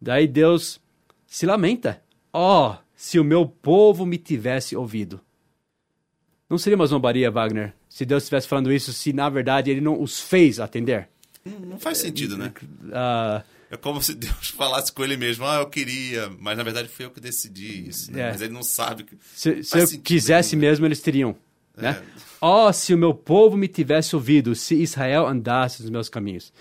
[0.00, 0.80] Daí Deus
[1.26, 2.00] se lamenta:
[2.32, 5.20] ó, oh, se o meu povo me tivesse ouvido.
[6.54, 10.00] Não seria uma zombaria, Wagner, se Deus estivesse falando isso, se na verdade ele não
[10.00, 11.08] os fez atender?
[11.44, 12.52] Não faz sentido, né?
[12.84, 16.86] Uh, é como se Deus falasse com ele mesmo, ah, eu queria, mas na verdade
[16.86, 18.12] foi eu que decidi isso.
[18.12, 18.20] Né?
[18.20, 18.30] É.
[18.30, 19.02] Mas ele não sabe.
[19.02, 19.18] Que...
[19.34, 20.70] Se, se eu quisesse nenhum, né?
[20.70, 21.34] mesmo, eles teriam.
[21.76, 22.00] Né?
[22.00, 22.20] É.
[22.40, 26.52] Oh, se o meu povo me tivesse ouvido, se Israel andasse nos meus caminhos.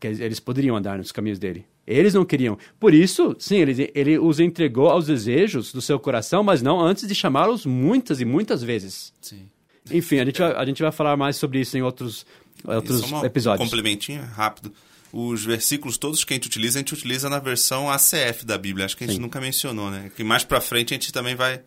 [0.00, 1.66] Eles poderiam andar nos caminhos dele.
[1.88, 2.58] Eles não queriam.
[2.78, 7.08] Por isso, sim, ele, ele os entregou aos desejos do seu coração, mas não antes
[7.08, 9.12] de chamá-los muitas e muitas vezes.
[9.22, 9.48] Sim.
[9.90, 12.26] Enfim, a gente, vai, a gente vai falar mais sobre isso em outros,
[12.62, 13.66] outros Só uma episódios.
[13.66, 14.70] Um complementinho rápido.
[15.10, 18.84] os versículos todos que a gente utiliza, a gente utiliza na versão ACF da Bíblia.
[18.84, 19.22] Acho que a gente Sim.
[19.22, 20.10] nunca mencionou, né?
[20.14, 21.62] Que mais para frente a gente também vai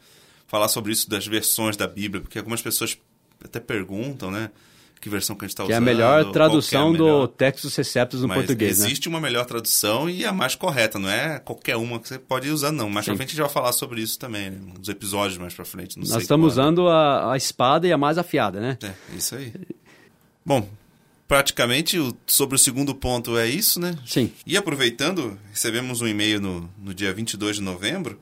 [0.45, 2.95] falar sobre isso das versões da Bíblia, porque algumas pessoas
[3.43, 4.51] até perguntam, né?
[5.01, 5.69] Que versão que a gente está usando.
[5.69, 7.21] Que é a melhor tradução é a melhor.
[7.21, 8.85] do Textus Receptus no Mas português, né?
[8.85, 9.15] existe né?
[9.15, 12.71] uma melhor tradução e a mais correta, não é qualquer uma que você pode usar,
[12.71, 12.87] não.
[12.87, 13.11] Mais Sim.
[13.11, 14.59] pra frente a gente vai falar sobre isso também, né?
[14.77, 15.97] Nos episódios mais pra frente.
[15.97, 18.77] Nós estamos qual, usando a, a espada e a mais afiada, né?
[18.83, 19.51] É, isso aí.
[20.45, 20.69] Bom,
[21.27, 23.97] praticamente sobre o segundo ponto é isso, né?
[24.05, 24.31] Sim.
[24.45, 28.19] E aproveitando, recebemos um e-mail no, no dia 22 de novembro.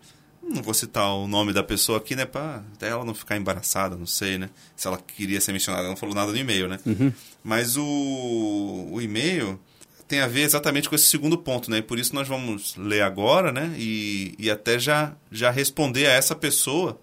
[0.50, 2.26] Não vou citar o nome da pessoa aqui, né?
[2.26, 4.50] Pra até ela não ficar embaraçada, não sei, né?
[4.76, 6.80] Se ela queria ser mencionada, ela não falou nada no e-mail, né?
[6.86, 7.14] Uhum.
[7.44, 9.60] Mas o, o e-mail
[10.08, 11.78] tem a ver exatamente com esse segundo ponto, né?
[11.78, 13.76] E por isso nós vamos ler agora, né?
[13.78, 17.00] E, e até já, já responder a essa pessoa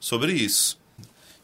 [0.00, 0.80] sobre isso.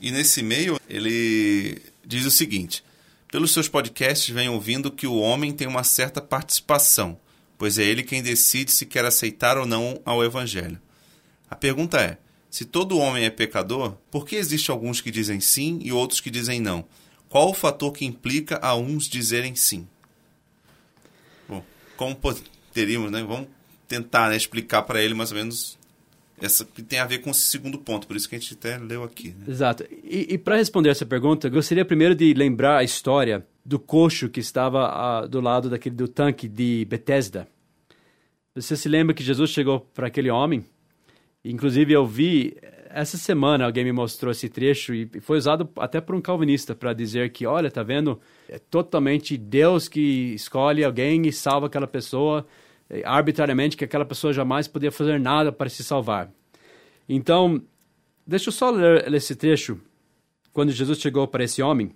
[0.01, 2.83] E nesse e-mail ele diz o seguinte:
[3.31, 7.19] pelos seus podcasts, vem ouvindo que o homem tem uma certa participação,
[7.59, 10.81] pois é ele quem decide se quer aceitar ou não ao Evangelho.
[11.51, 12.19] A pergunta é:
[12.51, 16.31] se todo homem é pecador, por que existem alguns que dizem sim e outros que
[16.31, 16.85] dizem não?
[17.29, 19.89] Qual o fator que implica a uns dizerem sim?
[21.49, 21.65] Bom,
[21.97, 23.23] como poderíamos, né?
[23.23, 23.49] Vamos
[23.89, 25.79] tentar né, explicar para ele mais ou menos
[26.41, 28.77] essa que tem a ver com esse segundo ponto, por isso que a gente até
[28.79, 29.31] leu aqui.
[29.31, 29.47] Né?
[29.49, 29.85] Exato.
[30.03, 34.41] E, e para responder essa pergunta, gostaria primeiro de lembrar a história do coxo que
[34.41, 37.49] estava uh, do lado daquele do tanque de Bethesda.
[38.55, 40.65] Você se lembra que Jesus chegou para aquele homem?
[41.45, 42.57] Inclusive eu vi
[42.95, 46.93] essa semana alguém me mostrou esse trecho e foi usado até por um calvinista para
[46.93, 48.21] dizer que, olha, tá vendo?
[48.49, 52.47] É totalmente Deus que escolhe alguém e salva aquela pessoa
[52.89, 56.31] eh, arbitrariamente que aquela pessoa jamais podia fazer nada para se salvar.
[57.09, 57.61] Então,
[58.25, 59.81] deixa eu só ler esse trecho.
[60.53, 61.91] Quando Jesus chegou para esse homem,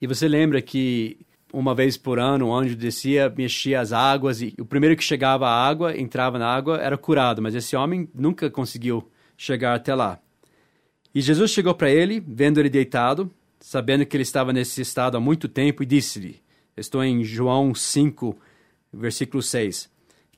[0.00, 1.18] e você lembra que
[1.52, 5.48] uma vez por ano o anjo descia, mexia as águas, e o primeiro que chegava
[5.48, 10.18] à água, entrava na água, era curado, mas esse homem nunca conseguiu chegar até lá.
[11.14, 13.30] E Jesus chegou para ele, vendo ele deitado,
[13.60, 16.42] sabendo que ele estava nesse estado há muito tempo, e disse-lhe:
[16.76, 18.36] Estou em João 5,
[18.92, 19.90] versículo 6.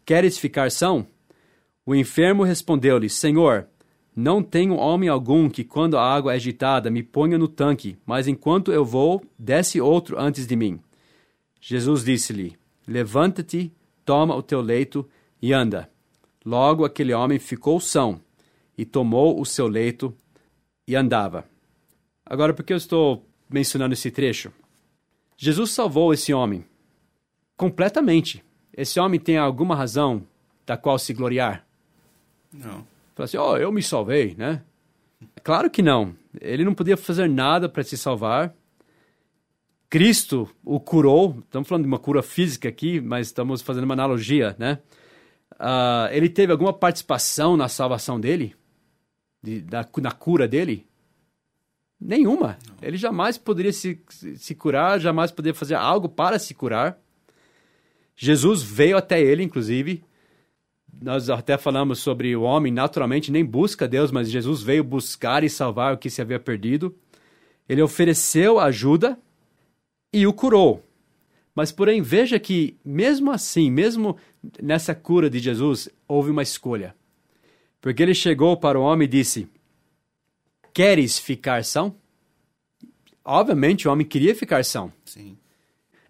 [0.05, 1.07] Queres ficar são?
[1.85, 3.67] O enfermo respondeu-lhe: Senhor,
[4.15, 8.29] não tenho homem algum que, quando a água é agitada, me ponha no tanque, mas
[8.29, 10.81] enquanto eu vou, desce outro antes de mim.
[11.61, 13.73] Jesus disse-lhe: Levanta-te,
[14.05, 15.09] toma o teu leito
[15.41, 15.91] e anda.
[16.45, 18.21] Logo aquele homem ficou são
[18.77, 20.17] e tomou o seu leito
[20.87, 21.45] e andava.
[22.25, 24.53] Agora, por que eu estou mencionando esse trecho?
[25.37, 26.65] Jesus salvou esse homem
[27.57, 28.43] completamente.
[28.77, 30.27] Esse homem tem alguma razão
[30.65, 31.67] da qual se gloriar?
[32.53, 32.87] Não.
[33.15, 34.63] Fala assim, oh, eu me salvei, né?
[35.43, 36.15] Claro que não.
[36.41, 38.55] Ele não podia fazer nada para se salvar.
[39.91, 41.39] Cristo o curou.
[41.45, 44.79] Estamos falando de uma cura física aqui, mas estamos fazendo uma analogia, né?
[45.55, 48.55] Uh, ele teve alguma participação na salvação dele?
[49.43, 50.87] De, da, na cura dele?
[52.01, 52.59] Nenhuma.
[52.69, 52.77] Não.
[52.83, 54.01] Ele jamais poderia se,
[54.37, 56.99] se curar, jamais poderia fazer algo para se curar.
[58.15, 60.05] Jesus veio até ele, inclusive.
[61.01, 65.51] Nós até falamos sobre o homem naturalmente nem busca Deus, mas Jesus veio buscar e
[65.51, 66.95] salvar o que se havia perdido.
[67.69, 69.19] Ele ofereceu ajuda
[70.13, 70.85] e o curou.
[71.55, 74.17] Mas, porém, veja que, mesmo assim, mesmo
[74.63, 76.95] nessa cura de Jesus, houve uma escolha.
[77.81, 79.49] Porque ele chegou para o homem e disse:
[80.73, 81.97] Queres ficar são?
[83.25, 84.93] Obviamente, o homem queria ficar são.
[85.05, 85.37] Sim.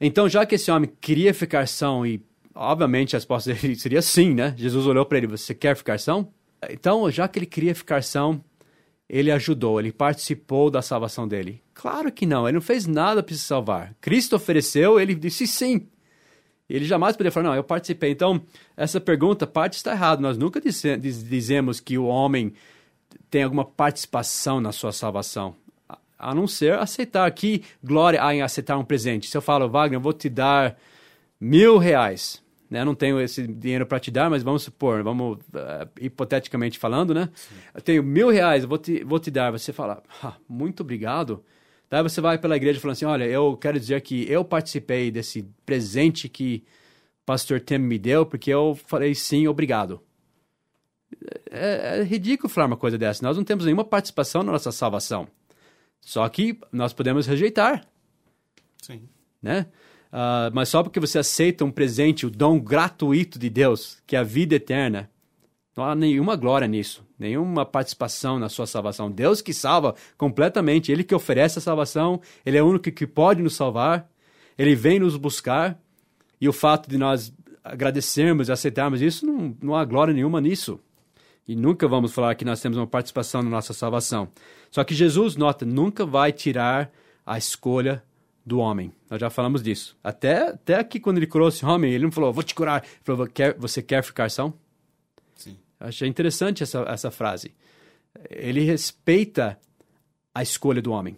[0.01, 2.23] Então, já que esse homem queria ficar são e,
[2.55, 4.55] obviamente, a resposta dele seria sim, né?
[4.57, 6.33] Jesus olhou para ele, você quer ficar são?
[6.71, 8.45] Então, já que ele queria ficar são,
[9.09, 11.63] ele ajudou, ele participou da salvação dele.
[11.81, 13.95] Claro que não, ele não fez nada para se salvar.
[14.01, 15.87] Cristo ofereceu, ele disse sim.
[16.69, 18.11] Ele jamais poderia falar, não, eu participei.
[18.11, 18.43] Então,
[18.77, 20.21] essa pergunta, parte está errada.
[20.21, 22.53] Nós nunca dizemos que o homem
[23.31, 25.55] tem alguma participação na sua salvação
[26.19, 27.31] a não ser aceitar.
[27.31, 29.29] Que glória há em aceitar um presente.
[29.29, 30.77] Se eu falo, Wagner, eu vou te dar
[31.41, 32.43] mil reais.
[32.69, 32.81] Né?
[32.81, 37.15] Eu não tenho esse dinheiro para te dar, mas vamos supor, vamos uh, hipoteticamente falando,
[37.15, 37.31] né?
[37.37, 37.55] Sim.
[37.73, 39.53] Eu tenho mil reais, eu vou te, vou te dar.
[39.53, 41.45] Você fala, ah, muito obrigado.
[41.91, 45.43] Daí você vai pela igreja falando assim, olha, eu quero dizer que eu participei desse
[45.65, 46.65] presente que
[47.23, 50.03] o pastor Tim me deu, porque eu falei sim, obrigado.
[51.51, 53.25] É, é ridículo falar uma coisa dessa.
[53.25, 55.27] Nós não temos nenhuma participação na nossa salvação.
[56.01, 57.87] Só que nós podemos rejeitar.
[58.83, 59.09] Sim.
[59.43, 59.67] Né?
[60.09, 64.19] Uh, mas só porque você aceita um presente, o dom gratuito de Deus, que é
[64.19, 65.11] a vida eterna,
[65.77, 69.11] não há nenhuma glória nisso, nenhuma participação na sua salvação.
[69.11, 73.43] Deus que salva completamente, Ele que oferece a salvação, Ele é o único que pode
[73.43, 74.09] nos salvar,
[74.57, 75.79] Ele vem nos buscar
[76.41, 77.33] E o fato de nós
[77.65, 80.81] agradecermos e aceitarmos isso, não, não há glória nenhuma nisso.
[81.47, 84.29] E nunca vamos falar que nós temos uma participação na nossa salvação.
[84.71, 86.91] Só que Jesus, nota, nunca vai tirar
[87.25, 88.03] a escolha
[88.45, 88.93] do homem.
[89.11, 89.97] Nós já falamos disso.
[90.05, 92.83] Até, até aqui, quando ele curou esse homem, ele não falou, vou te curar.
[92.83, 93.29] Ele falou,
[93.59, 94.55] você quer ficar são?
[95.81, 97.55] Achei interessante essa, essa frase.
[98.31, 99.59] Ele respeita
[100.35, 101.17] a escolha do homem.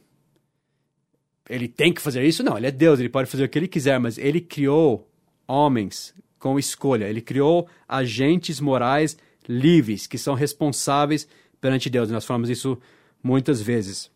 [1.49, 2.43] Ele tem que fazer isso?
[2.45, 5.11] Não, ele é Deus, ele pode fazer o que ele quiser, mas ele criou
[5.49, 7.07] homens com escolha.
[7.07, 9.17] Ele criou agentes morais
[9.49, 11.27] livres, que são responsáveis
[11.61, 12.11] perante Deus.
[12.11, 12.79] Nós falamos isso
[13.23, 14.11] muitas vezes.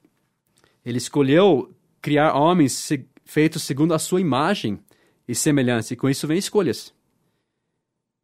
[0.86, 2.88] Ele escolheu criar homens
[3.24, 4.78] feitos segundo a sua imagem
[5.26, 6.93] e semelhança, e com isso vem escolhas.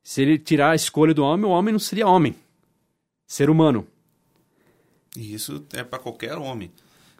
[0.03, 2.35] Se ele tirar a escolha do homem, o homem não seria homem,
[3.27, 3.87] ser humano.
[5.17, 6.71] E isso é para qualquer homem.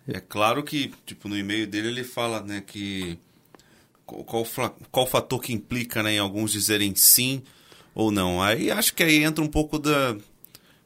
[0.07, 3.19] É claro que, tipo, no e-mail dele ele fala, né, que
[4.05, 4.45] qual,
[4.91, 7.43] qual fator que implica, né, em alguns dizerem sim
[7.95, 8.43] ou não.
[8.43, 10.17] Aí acho que aí entra um pouco da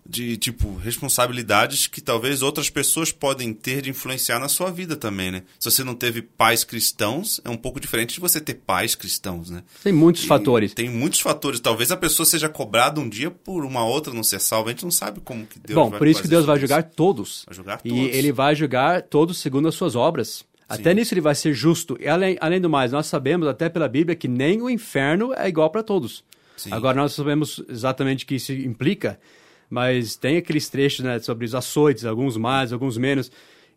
[0.07, 5.31] de tipo responsabilidades que talvez outras pessoas podem ter de influenciar na sua vida também,
[5.31, 5.43] né?
[5.59, 9.49] Se você não teve pais cristãos, é um pouco diferente de você ter pais cristãos,
[9.51, 9.63] né?
[9.83, 10.75] Tem muitos E fatores.
[10.75, 11.59] Tem muitos fatores.
[11.61, 14.69] Talvez a pessoa seja cobrada um dia por uma outra não ser salva.
[14.69, 16.83] A gente não sabe como que Deus Bom, vai por isso que Deus vai julgar
[16.83, 17.45] todos.
[17.47, 18.15] Vai julgar E todos.
[18.15, 20.45] ele vai julgar todos segundo as suas obras.
[20.69, 21.97] Até nisso ele vai ser justo.
[22.01, 25.49] E além, além do mais, nós sabemos até pela Bíblia que nem o inferno é
[25.49, 26.25] igual para todos.
[26.57, 26.73] Sim.
[26.73, 29.19] Agora nós sabemos exatamente o que isso implica,
[29.69, 33.31] mas tem aqueles trechos né, sobre os açoites, alguns mais, alguns menos.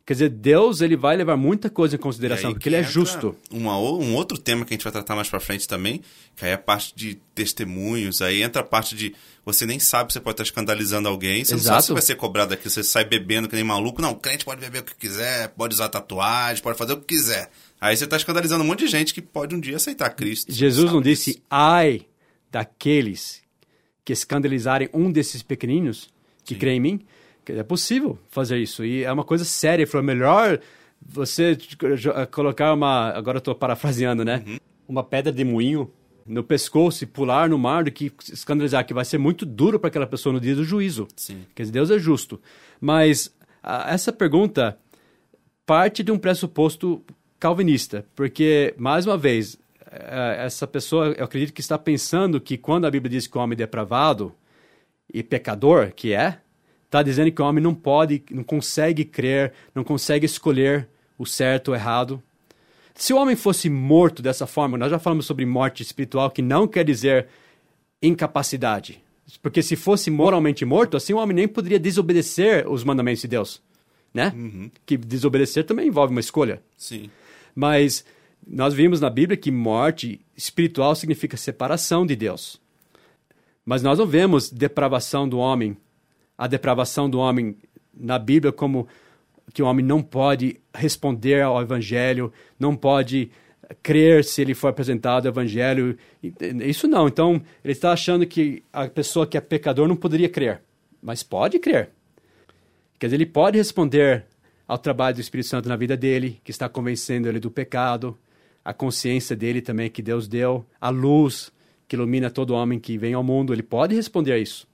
[0.07, 3.35] Quer dizer, Deus ele vai levar muita coisa em consideração, porque que ele é justo.
[3.51, 6.01] Uma, um outro tema que a gente vai tratar mais pra frente também,
[6.33, 10.13] que aí é a parte de testemunhos, aí entra a parte de você nem sabe
[10.13, 11.85] se você pode estar escandalizando alguém, você não sabe Exato.
[11.87, 14.01] se vai ser cobrado aqui, você sai bebendo que nem maluco.
[14.01, 17.15] Não, o crente pode beber o que quiser, pode usar tatuagem, pode fazer o que
[17.15, 17.49] quiser.
[17.79, 20.49] Aí você está escandalizando um monte de gente que pode um dia aceitar Cristo.
[20.49, 22.05] Jesus não disse, ai
[22.49, 23.41] daqueles
[24.07, 26.07] que escandalizarem um desses pequeninos
[26.45, 26.59] que Sim.
[26.61, 27.01] crê em mim.
[27.43, 28.85] Que É possível fazer isso.
[28.85, 29.85] E é uma coisa séria.
[29.85, 30.61] Falou, melhor
[31.05, 31.57] você
[32.31, 33.09] colocar uma...
[33.09, 34.41] Agora eu estou parafraseando, né?
[34.47, 34.57] Uhum.
[34.87, 35.91] Uma pedra de moinho
[36.25, 39.89] no pescoço e pular no mar do que escandalizar, que vai ser muito duro para
[39.89, 41.05] aquela pessoa no dia do juízo.
[41.17, 41.41] Sim.
[41.53, 42.39] Dizer, Deus é justo.
[42.79, 43.29] Mas
[43.61, 44.77] a- essa pergunta
[45.65, 47.03] parte de um pressuposto
[47.37, 49.57] calvinista, porque, mais uma vez,
[49.99, 53.53] essa pessoa, eu acredito que está pensando que quando a Bíblia diz que o homem
[53.55, 54.33] é depravado
[55.13, 56.39] e pecador, que é,
[56.85, 61.69] está dizendo que o homem não pode, não consegue crer, não consegue escolher o certo
[61.69, 62.23] ou o errado.
[62.95, 66.67] Se o homem fosse morto dessa forma, nós já falamos sobre morte espiritual, que não
[66.67, 67.27] quer dizer
[68.01, 69.03] incapacidade.
[69.41, 73.61] Porque se fosse moralmente morto, assim o homem nem poderia desobedecer os mandamentos de Deus.
[74.13, 74.33] Né?
[74.85, 76.61] Que desobedecer também envolve uma escolha.
[76.75, 77.09] Sim.
[77.53, 78.05] Mas
[78.49, 82.61] nós vimos na Bíblia que morte espiritual significa separação de Deus.
[83.65, 85.75] Mas nós não vemos depravação do homem,
[86.37, 87.57] a depravação do homem
[87.93, 88.87] na Bíblia como
[89.53, 93.31] que o homem não pode responder ao evangelho, não pode
[93.83, 95.97] crer se ele for apresentado ao evangelho.
[96.63, 97.07] Isso não.
[97.07, 100.61] Então, ele está achando que a pessoa que é pecador não poderia crer,
[101.01, 101.89] mas pode crer.
[102.99, 104.25] Quer dizer, ele pode responder
[104.67, 108.17] ao trabalho do Espírito Santo na vida dele, que está convencendo ele do pecado,
[108.67, 111.53] a consciência dele também que Deus deu, a luz
[111.87, 114.67] que ilumina todo homem que vem ao mundo, ele pode responder a isso.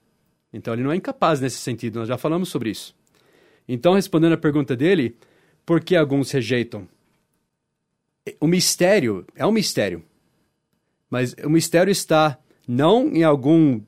[0.51, 2.95] Então ele não é incapaz nesse sentido, nós já falamos sobre isso.
[3.67, 5.15] Então, respondendo a pergunta dele,
[5.63, 6.87] por que alguns rejeitam?
[8.39, 10.03] O mistério é um mistério,
[11.07, 13.79] mas o mistério está não em algum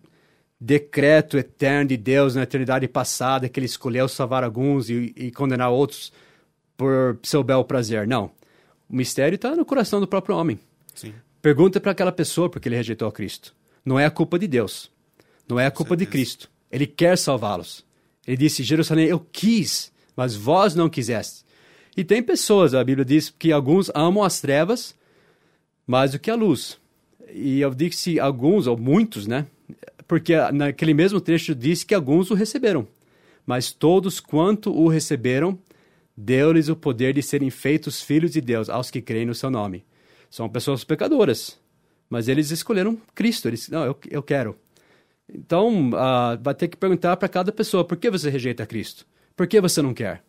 [0.61, 5.71] decreto eterno de Deus na eternidade passada que ele escolheu salvar alguns e, e condenar
[5.71, 6.13] outros
[6.77, 8.07] por seu bel prazer.
[8.07, 8.29] Não.
[8.89, 10.59] O mistério está no coração do próprio homem.
[10.93, 11.13] Sim.
[11.41, 13.55] Pergunta para aquela pessoa porque ele rejeitou a Cristo.
[13.83, 14.91] Não é a culpa de Deus.
[15.47, 16.05] Não é a culpa de.
[16.05, 16.49] Cristo.
[16.71, 17.85] Ele quer salvá-los.
[18.25, 21.45] Ele disse: Jerusalém, eu quis, mas vós não quiseste.
[21.95, 24.95] E tem pessoas, a Bíblia diz que alguns amam as trevas
[25.87, 26.77] mais do que a luz.
[27.31, 29.45] E eu disse alguns, ou muitos, né?
[30.07, 32.87] Porque naquele mesmo trecho diz que alguns o receberam.
[33.45, 35.57] Mas todos quanto o receberam,
[36.15, 39.85] deu-lhes o poder de serem feitos filhos de Deus aos que creem no seu nome.
[40.29, 41.59] São pessoas pecadoras,
[42.09, 43.47] mas eles escolheram Cristo.
[43.47, 44.57] Eles, não, eu, eu quero.
[45.27, 49.05] Então, ah, vai ter que perguntar para cada pessoa: por que você rejeita Cristo?
[49.35, 50.23] Por que você não quer?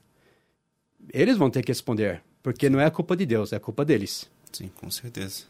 [1.13, 3.85] Eles vão ter que responder, porque não é a culpa de Deus, é a culpa
[3.85, 4.29] deles.
[4.53, 5.45] Sim, com certeza.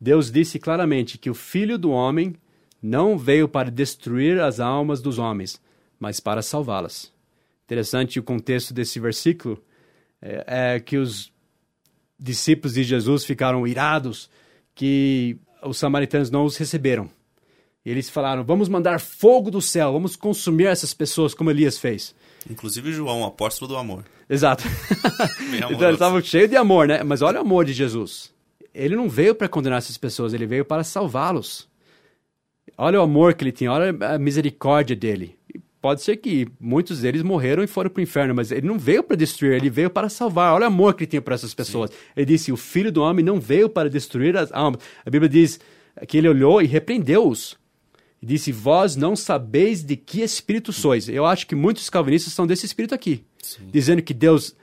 [0.00, 2.34] Deus disse claramente que o Filho do Homem
[2.82, 5.60] não veio para destruir as almas dos homens,
[6.00, 7.12] mas para salvá-las.
[7.72, 9.58] Interessante o contexto desse versículo
[10.20, 11.32] é, é que os
[12.20, 14.28] discípulos de Jesus ficaram irados
[14.74, 17.08] que os samaritanos não os receberam.
[17.82, 22.14] E eles falaram: vamos mandar fogo do céu, vamos consumir essas pessoas, como Elias fez.
[22.50, 24.04] Inclusive João, apóstolo do amor.
[24.28, 24.64] Exato.
[25.70, 27.02] então eles estavam cheios de amor, né?
[27.02, 28.30] Mas olha o amor de Jesus.
[28.74, 31.66] Ele não veio para condenar essas pessoas, ele veio para salvá-los.
[32.76, 35.38] Olha o amor que ele tinha, olha a misericórdia dele.
[35.82, 39.02] Pode ser que muitos deles morreram e foram para o inferno, mas ele não veio
[39.02, 40.54] para destruir, ele veio para salvar.
[40.54, 41.90] Olha o amor que ele tinha para essas pessoas.
[41.90, 41.96] Sim.
[42.16, 44.80] Ele disse: O filho do homem não veio para destruir as almas.
[45.04, 45.58] A Bíblia diz
[46.06, 47.58] que ele olhou e repreendeu-os.
[48.22, 51.08] Disse: Vós não sabeis de que espírito sois.
[51.08, 53.68] Eu acho que muitos calvinistas são desse espírito aqui, Sim.
[53.72, 54.54] dizendo que Deus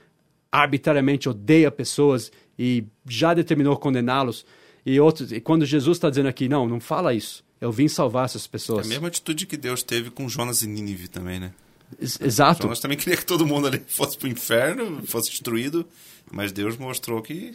[0.50, 4.46] arbitrariamente odeia pessoas e já determinou condená-los.
[4.86, 7.44] E outros, e quando Jesus está dizendo aqui, não, não fala isso.
[7.60, 8.86] Eu vim salvar essas pessoas.
[8.86, 11.52] É a mesma atitude que Deus teve com Jonas e Nínive também, né?
[12.00, 12.62] Exato.
[12.62, 15.86] Jonas também queria que todo mundo ali fosse para o inferno, fosse destruído,
[16.30, 17.52] mas Deus mostrou que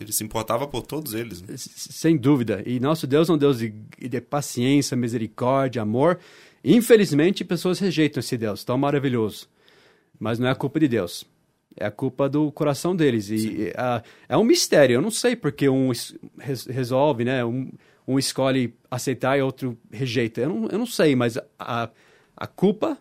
[0.00, 1.42] ele se importava por todos eles.
[1.42, 1.54] Né?
[1.56, 2.62] Sem dúvida.
[2.64, 6.18] E nosso Deus é um Deus de, de paciência, misericórdia, amor.
[6.64, 9.46] Infelizmente, pessoas rejeitam esse Deus tão maravilhoso.
[10.18, 11.24] Mas não é a culpa de Deus.
[11.76, 13.28] É a culpa do coração deles.
[13.28, 14.94] E uh, é um mistério.
[14.94, 15.90] Eu não sei porque um
[16.68, 17.44] resolve, né?
[17.44, 17.70] Um,
[18.06, 20.40] um escolhe aceitar e outro rejeita.
[20.40, 21.88] Eu não, eu não sei, mas a,
[22.36, 22.98] a culpa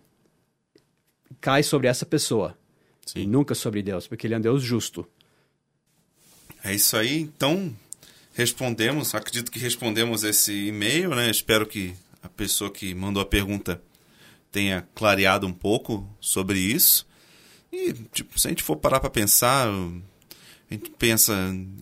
[1.42, 2.58] cai sobre essa pessoa.
[3.06, 3.22] Sim.
[3.22, 5.06] E nunca sobre Deus, porque ele é um Deus justo.
[6.64, 7.20] É isso aí.
[7.20, 7.76] Então,
[8.34, 11.30] respondemos, acredito que respondemos esse e-mail, né?
[11.30, 13.82] Espero que a pessoa que mandou a pergunta
[14.52, 17.06] tenha clareado um pouco sobre isso.
[17.72, 19.68] E, tipo, se a gente for parar para pensar,
[20.74, 21.34] a gente pensa,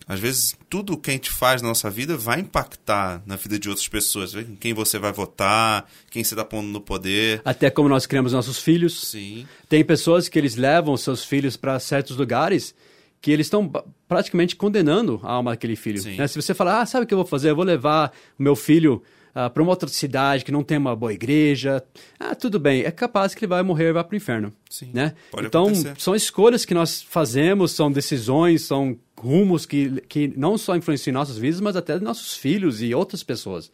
[0.06, 3.68] às vezes, tudo que a gente faz na nossa vida vai impactar na vida de
[3.68, 4.34] outras pessoas.
[4.60, 7.40] Quem você vai votar, quem você está pondo no poder.
[7.44, 9.08] Até como nós criamos nossos filhos.
[9.08, 9.46] Sim.
[9.68, 12.74] Tem pessoas que eles levam seus filhos para certos lugares
[13.20, 13.70] que eles estão
[14.08, 16.02] praticamente condenando a alma daquele filho.
[16.16, 16.26] Né?
[16.26, 17.50] Se você falar, ah, sabe o que eu vou fazer?
[17.50, 19.00] Eu vou levar o meu filho
[19.34, 21.82] uh, para uma outra cidade que não tem uma boa igreja.
[22.18, 24.52] Ah, tudo bem, é capaz que ele vai morrer e vai para o inferno.
[24.68, 25.14] Sim, né?
[25.38, 25.94] então, acontecer.
[25.98, 31.38] são escolhas que nós fazemos, são decisões, são rumos que, que não só influenciam nossas
[31.38, 33.70] vidas, mas até nossos filhos e outras pessoas.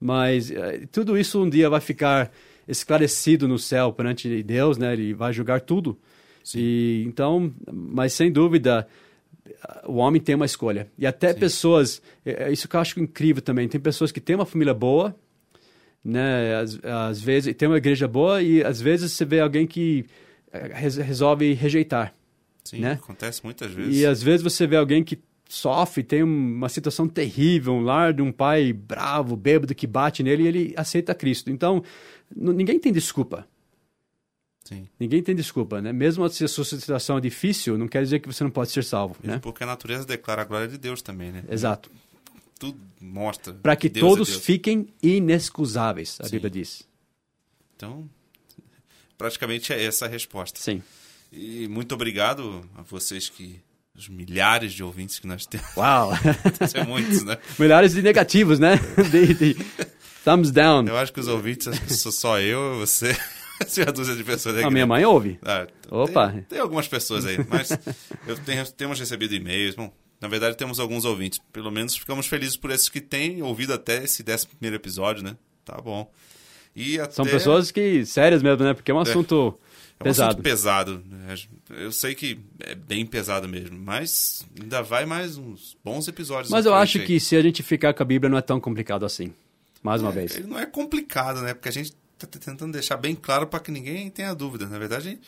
[0.00, 2.30] Mas uh, tudo isso um dia vai ficar
[2.66, 4.92] esclarecido no céu perante Deus, né?
[4.92, 5.98] Ele vai julgar tudo.
[6.44, 6.58] Sim.
[6.58, 8.86] E então, mas sem dúvida,
[9.86, 10.90] o homem tem uma escolha.
[10.98, 11.40] E até Sim.
[11.40, 14.74] pessoas, é, é isso que eu acho incrível também, tem pessoas que têm uma família
[14.74, 15.14] boa,
[16.04, 20.04] né, às, às vezes, tem uma igreja boa e às vezes você vê alguém que
[20.52, 22.14] é, resolve rejeitar.
[22.64, 22.92] Sim, né?
[22.92, 24.00] acontece muitas vezes.
[24.00, 28.22] E às vezes você vê alguém que sofre, tem uma situação terrível, um lar de
[28.22, 31.50] um pai bravo, bêbado que bate nele e ele aceita Cristo.
[31.50, 31.82] Então,
[32.34, 33.46] ninguém tem desculpa.
[34.64, 34.88] Sim.
[34.98, 35.92] Ninguém tem desculpa, né?
[35.92, 38.84] Mesmo se a sua situação é difícil, não quer dizer que você não pode ser
[38.84, 39.38] salvo, né?
[39.38, 41.44] Porque a natureza declara a glória de Deus também, né?
[41.48, 41.90] Exato.
[42.58, 43.54] Tudo mostra.
[43.54, 46.30] Para que Deus é todos é fiquem inexcusáveis, a Sim.
[46.30, 46.84] Bíblia diz.
[47.76, 48.08] Então,
[49.18, 50.60] praticamente é essa a resposta.
[50.60, 50.82] Sim.
[51.32, 53.60] E muito obrigado a vocês que
[53.94, 55.66] os milhares de ouvintes que nós temos.
[55.76, 56.12] Uau!
[56.68, 57.36] São muitos, né?
[57.58, 58.78] milhares de negativos, né?
[59.10, 59.56] De, de
[60.24, 60.86] thumbs down.
[60.86, 61.68] Eu acho que os ouvintes
[62.00, 63.16] sou só eu, você.
[63.68, 65.38] Se a dúzia de pessoas A minha mãe ouve.
[65.42, 66.30] Ah, Opa!
[66.30, 67.70] Tem, tem, algumas pessoas aí, mas
[68.26, 69.74] eu tenho, temos recebido e-mails.
[69.74, 71.40] Bom, na verdade, temos alguns ouvintes.
[71.52, 75.36] Pelo menos ficamos felizes por esses que têm ouvido até esse décimo primeiro episódio, né?
[75.64, 76.10] Tá bom.
[76.74, 77.12] E até...
[77.12, 78.72] São pessoas que, sérias mesmo, né?
[78.72, 79.58] Porque é um assunto
[80.00, 80.30] é, é um pesado.
[80.30, 81.04] assunto pesado.
[81.70, 86.50] Eu sei que é bem pesado mesmo, mas ainda vai mais uns bons episódios.
[86.50, 87.04] Mas eu acho aí.
[87.04, 89.32] que se a gente ficar com a Bíblia não é tão complicado assim.
[89.82, 90.46] Mais uma é, vez.
[90.46, 91.52] Não é complicado, né?
[91.54, 91.92] Porque a gente
[92.24, 94.66] está tentando deixar bem claro para que ninguém tenha dúvida.
[94.66, 95.18] Na verdade,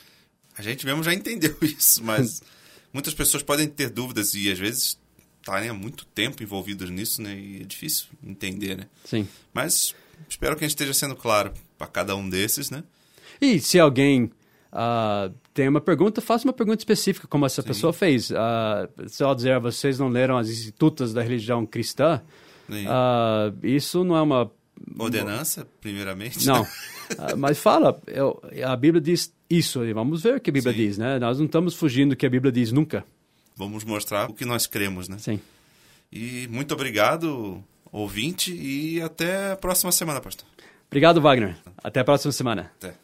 [0.57, 2.42] a gente mesmo já entendeu isso, mas
[2.92, 4.99] muitas pessoas podem ter dúvidas e às vezes
[5.40, 7.36] estarem há muito tempo envolvidas nisso, né?
[7.36, 8.86] E é difícil entender, né?
[9.05, 9.28] Sim.
[9.53, 9.95] Mas
[10.28, 12.82] espero que a gente esteja sendo claro para cada um desses, né?
[13.40, 14.24] E se alguém
[14.72, 17.68] uh, tem uma pergunta, faça uma pergunta específica, como essa Sim.
[17.68, 18.30] pessoa fez.
[18.30, 22.22] Uh, só dizer, vocês não leram as institutas da religião cristã?
[22.68, 24.51] Uh, isso não é uma
[24.99, 26.47] Ordenança, primeiramente?
[26.47, 26.66] Não.
[27.18, 30.78] Ah, mas fala, eu, a Bíblia diz isso, vamos ver o que a Bíblia Sim.
[30.78, 31.18] diz, né?
[31.18, 33.05] Nós não estamos fugindo do que a Bíblia diz nunca.
[33.55, 35.18] Vamos mostrar o que nós cremos, né?
[35.18, 35.39] Sim.
[36.11, 37.62] E muito obrigado,
[37.93, 40.47] ouvinte, e até a próxima semana, pastor.
[40.87, 41.59] Obrigado, Wagner.
[41.82, 42.72] Até a próxima semana.
[42.78, 42.95] Até.